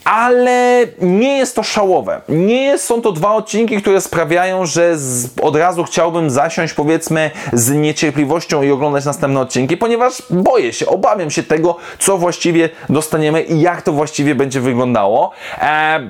ale 0.05 0.87
nie 1.01 1.39
jest 1.39 1.57
to 1.57 1.63
szałowe. 1.63 2.21
Nie 2.29 2.79
są 2.79 3.03
to 3.03 3.13
dwa 3.13 3.35
odcinki, 3.35 3.83
które 3.83 4.01
sprawiają, 4.01 4.67
że 4.67 4.99
z, 4.99 5.29
od 5.43 5.57
razu 5.57 5.85
chciałbym 5.85 6.31
zasiąść, 6.31 6.75
powiedzmy, 6.75 7.31
z 7.53 7.71
niecierpliwością 7.71 8.63
i 8.63 8.71
oglądać 8.71 9.05
następne 9.05 9.41
odcinki, 9.41 9.77
ponieważ 9.77 10.23
boję 10.31 10.73
się, 10.73 10.87
obawiam 10.87 11.31
się 11.31 11.43
tego, 11.43 11.77
co 11.99 12.19
właściwie 12.19 12.69
dostaniemy 12.89 13.43
i 13.43 13.61
jak 13.61 13.83
to 13.83 13.93
właściwie 13.93 14.35
będzie 14.35 14.61
wyglądało. 14.61 15.31
E, 15.59 16.01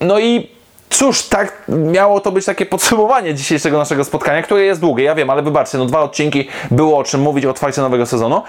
no 0.00 0.20
i 0.20 0.48
Cóż, 0.92 1.22
tak 1.22 1.62
miało 1.68 2.20
to 2.20 2.32
być 2.32 2.44
takie 2.44 2.66
podsumowanie 2.66 3.34
dzisiejszego 3.34 3.78
naszego 3.78 4.04
spotkania, 4.04 4.42
które 4.42 4.62
jest 4.62 4.80
długie, 4.80 5.04
ja 5.04 5.14
wiem, 5.14 5.30
ale 5.30 5.42
wybaczcie, 5.42 5.78
no 5.78 5.86
dwa 5.86 6.00
odcinki 6.00 6.48
było 6.70 6.98
o 6.98 7.04
czym 7.04 7.20
mówić 7.20 7.46
o 7.46 7.50
otwarciu 7.50 7.80
nowego 7.80 8.06
sezonu. 8.06 8.42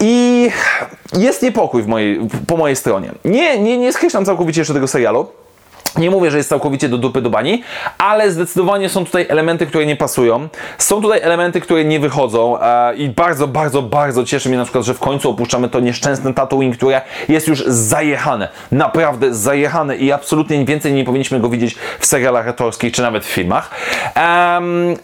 I 0.00 0.50
jest 1.12 1.42
niepokój 1.42 1.82
w 1.82 1.86
mojej, 1.86 2.20
po 2.46 2.56
mojej 2.56 2.76
stronie. 2.76 3.10
Nie, 3.24 3.58
nie, 3.58 3.78
nie 3.78 3.92
skreślam 3.92 4.24
całkowicie 4.24 4.60
jeszcze 4.60 4.74
tego 4.74 4.88
serialu. 4.88 5.26
Nie 5.98 6.10
mówię, 6.10 6.30
że 6.30 6.36
jest 6.36 6.48
całkowicie 6.48 6.88
do 6.88 6.98
dupy 6.98 7.22
do 7.22 7.30
bani, 7.30 7.62
ale 7.98 8.30
zdecydowanie 8.30 8.88
są 8.88 9.04
tutaj 9.04 9.26
elementy, 9.28 9.66
które 9.66 9.86
nie 9.86 9.96
pasują. 9.96 10.48
Są 10.78 11.02
tutaj 11.02 11.20
elementy, 11.22 11.60
które 11.60 11.84
nie 11.84 12.00
wychodzą 12.00 12.60
e, 12.60 12.94
i 12.96 13.08
bardzo, 13.08 13.48
bardzo, 13.48 13.82
bardzo 13.82 14.24
cieszy 14.24 14.48
mnie 14.48 14.58
na 14.58 14.64
przykład, 14.64 14.84
że 14.84 14.94
w 14.94 14.98
końcu 14.98 15.30
opuszczamy 15.30 15.68
to 15.68 15.80
nieszczęsne 15.80 16.34
Tatooine, 16.34 16.72
które 16.72 17.00
jest 17.28 17.48
już 17.48 17.64
zajechane. 17.66 18.48
Naprawdę 18.72 19.34
zajechane 19.34 19.96
i 19.96 20.12
absolutnie 20.12 20.64
więcej 20.64 20.92
nie 20.92 21.04
powinniśmy 21.04 21.40
go 21.40 21.48
widzieć 21.48 21.76
w 21.98 22.06
serialach 22.06 22.48
autorskich 22.48 22.92
czy 22.92 23.02
nawet 23.02 23.24
w 23.24 23.28
filmach. 23.28 23.70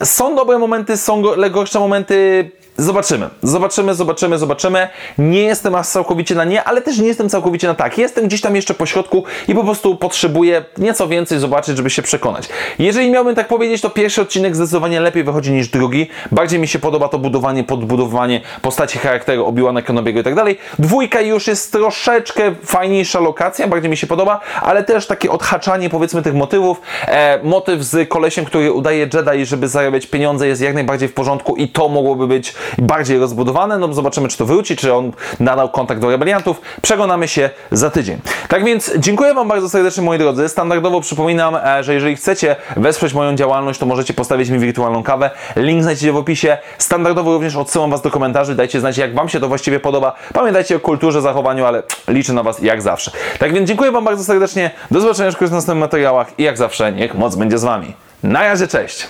są 0.05 0.37
dobre 0.37 0.59
momenty, 0.59 0.97
są 0.97 1.23
gorsze 1.51 1.79
momenty 1.79 2.51
Zobaczymy, 2.81 3.29
zobaczymy, 3.43 3.95
zobaczymy, 3.95 4.39
zobaczymy. 4.39 4.89
Nie 5.19 5.43
jestem 5.43 5.75
aż 5.75 5.87
całkowicie 5.87 6.35
na 6.35 6.45
nie, 6.45 6.65
ale 6.65 6.83
też 6.83 6.99
nie 6.99 7.09
jestem 7.09 7.29
całkowicie 7.29 7.67
na 7.67 7.75
tak. 7.75 7.99
Jestem 7.99 8.27
gdzieś 8.27 8.41
tam 8.41 8.57
jeszcze 8.57 8.75
po 8.75 8.87
środku 8.87 9.25
i 9.49 9.55
po 9.55 9.65
prostu 9.65 9.97
potrzebuję 9.97 10.65
nieco 10.79 11.09
więcej 11.09 11.39
zobaczyć, 11.39 11.77
żeby 11.77 11.91
się 11.91 12.03
przekonać. 12.03 12.49
Jeżeli 12.79 13.11
miałbym 13.11 13.35
tak 13.35 13.49
powiedzieć, 13.49 13.81
to 13.81 13.91
pierwszy 13.91 14.23
odcinek 14.23 14.57
zdecydowanie 14.57 15.01
lepiej 15.01 15.25
wychodzi 15.25 15.53
niż 15.53 15.69
drugi. 15.69 16.09
Bardziej 16.33 16.59
mi 16.61 16.69
się 16.69 16.79
podoba 16.79 17.09
to 17.09 17.19
budowanie, 17.19 17.65
podbudowanie 17.65 18.41
postaci 18.63 18.99
charakteru 18.99 19.47
Obi-Wana 19.47 19.83
Kenobiego 19.83 20.21
i 20.21 20.23
tak 20.25 20.35
dalej. 20.35 20.59
Dwójka 20.79 21.21
już 21.21 21.47
jest 21.47 21.73
troszeczkę 21.73 22.55
fajniejsza 22.65 23.21
lokacja, 23.21 23.69
bardziej 23.69 23.91
mi 23.91 23.97
się 23.97 24.07
podoba, 24.07 24.41
ale 24.63 24.85
też 24.85 25.07
takie 25.07 25.31
odhaczanie 25.31 25.91
powiedzmy 25.91 26.23
tych 26.23 26.35
motywów. 26.35 26.81
E, 27.07 27.41
motyw 27.43 27.83
z 27.83 28.09
kolesiem, 28.09 28.45
który 28.45 28.73
udaje 28.73 28.99
Jedi, 28.99 29.47
żeby 29.47 29.69
zarabiać 29.69 30.07
pieniądze 30.07 30.49
jest 30.49 30.63
jak 30.63 30.75
najbardziej 30.75 31.09
w 31.09 31.15
porządku 31.15 31.57
i 31.57 31.69
to 31.69 31.89
mogłoby 31.89 32.27
być 32.27 32.55
bardziej 32.79 33.19
rozbudowane. 33.19 33.79
No 33.79 33.93
zobaczymy, 33.93 34.29
czy 34.29 34.39
to 34.39 34.47
wróci, 34.47 34.77
czy 34.77 34.95
on 34.95 35.13
nadał 35.41 35.69
kontakt 35.69 36.01
do 36.01 36.11
rebeliantów. 36.11 36.61
Przekonamy 36.83 37.29
się 37.29 37.51
za 37.71 37.91
tydzień. 37.91 38.19
Tak 38.49 38.65
więc 38.65 38.93
dziękuję 38.99 39.35
Wam 39.35 39.49
bardzo 39.49 39.69
serdecznie, 39.69 40.03
moi 40.03 40.19
drodzy. 40.19 40.49
Standardowo 40.49 41.01
przypominam, 41.01 41.57
e, 41.57 41.85
że 41.85 41.95
jeżeli 41.95 42.17
chcecie 42.17 42.57
wesprzeć 42.77 43.15
moją 43.15 43.35
działalność, 43.35 43.81
to 43.81 43.87
możecie 43.87 44.15
postawić 44.15 44.51
mi 44.51 44.59
wirtualną 44.59 45.03
kawę. 45.03 45.31
Link 45.57 45.83
znajdziecie 45.83 46.13
w 46.13 46.17
opisie. 46.17 46.59
Standardowo 46.79 47.33
również 47.33 47.57
odsyłam 47.57 47.91
Was 47.91 48.03
do 48.03 48.11
komentarzy. 48.11 48.55
Dajcie 48.55 48.81
znać, 48.81 48.99
jak 48.99 49.15
Wam 49.15 49.29
się 49.29 49.41
to 49.41 49.49
właściwie 49.49 49.81
podoba. 49.81 50.13
Pamiętajcie 50.35 50.77
o 50.77 50.81
kulturze, 50.81 51.23
zachowaniu, 51.23 51.65
ale 51.65 51.83
liczę 52.09 52.33
na 52.33 52.43
Was 52.43 52.63
jak 52.63 52.83
zawsze. 52.83 53.11
Tak 53.39 53.53
więc 53.53 53.69
dziękuję 53.69 53.91
Wam 53.93 54.05
bardzo 54.05 54.25
serdecznie. 54.25 54.71
Do 54.91 55.01
zobaczenia 55.01 55.27
już 55.27 55.37
w 55.37 55.41
następnych 55.41 55.77
materiałach 55.77 56.39
i 56.39 56.43
jak 56.43 56.59
zawsze 56.59 56.93
niech 56.93 57.15
moc 57.15 57.37
będzie 57.37 57.59
z 57.59 57.65
Wami. 57.65 57.95
Na 58.23 58.41
razie, 58.41 58.69
cześć! 58.69 59.09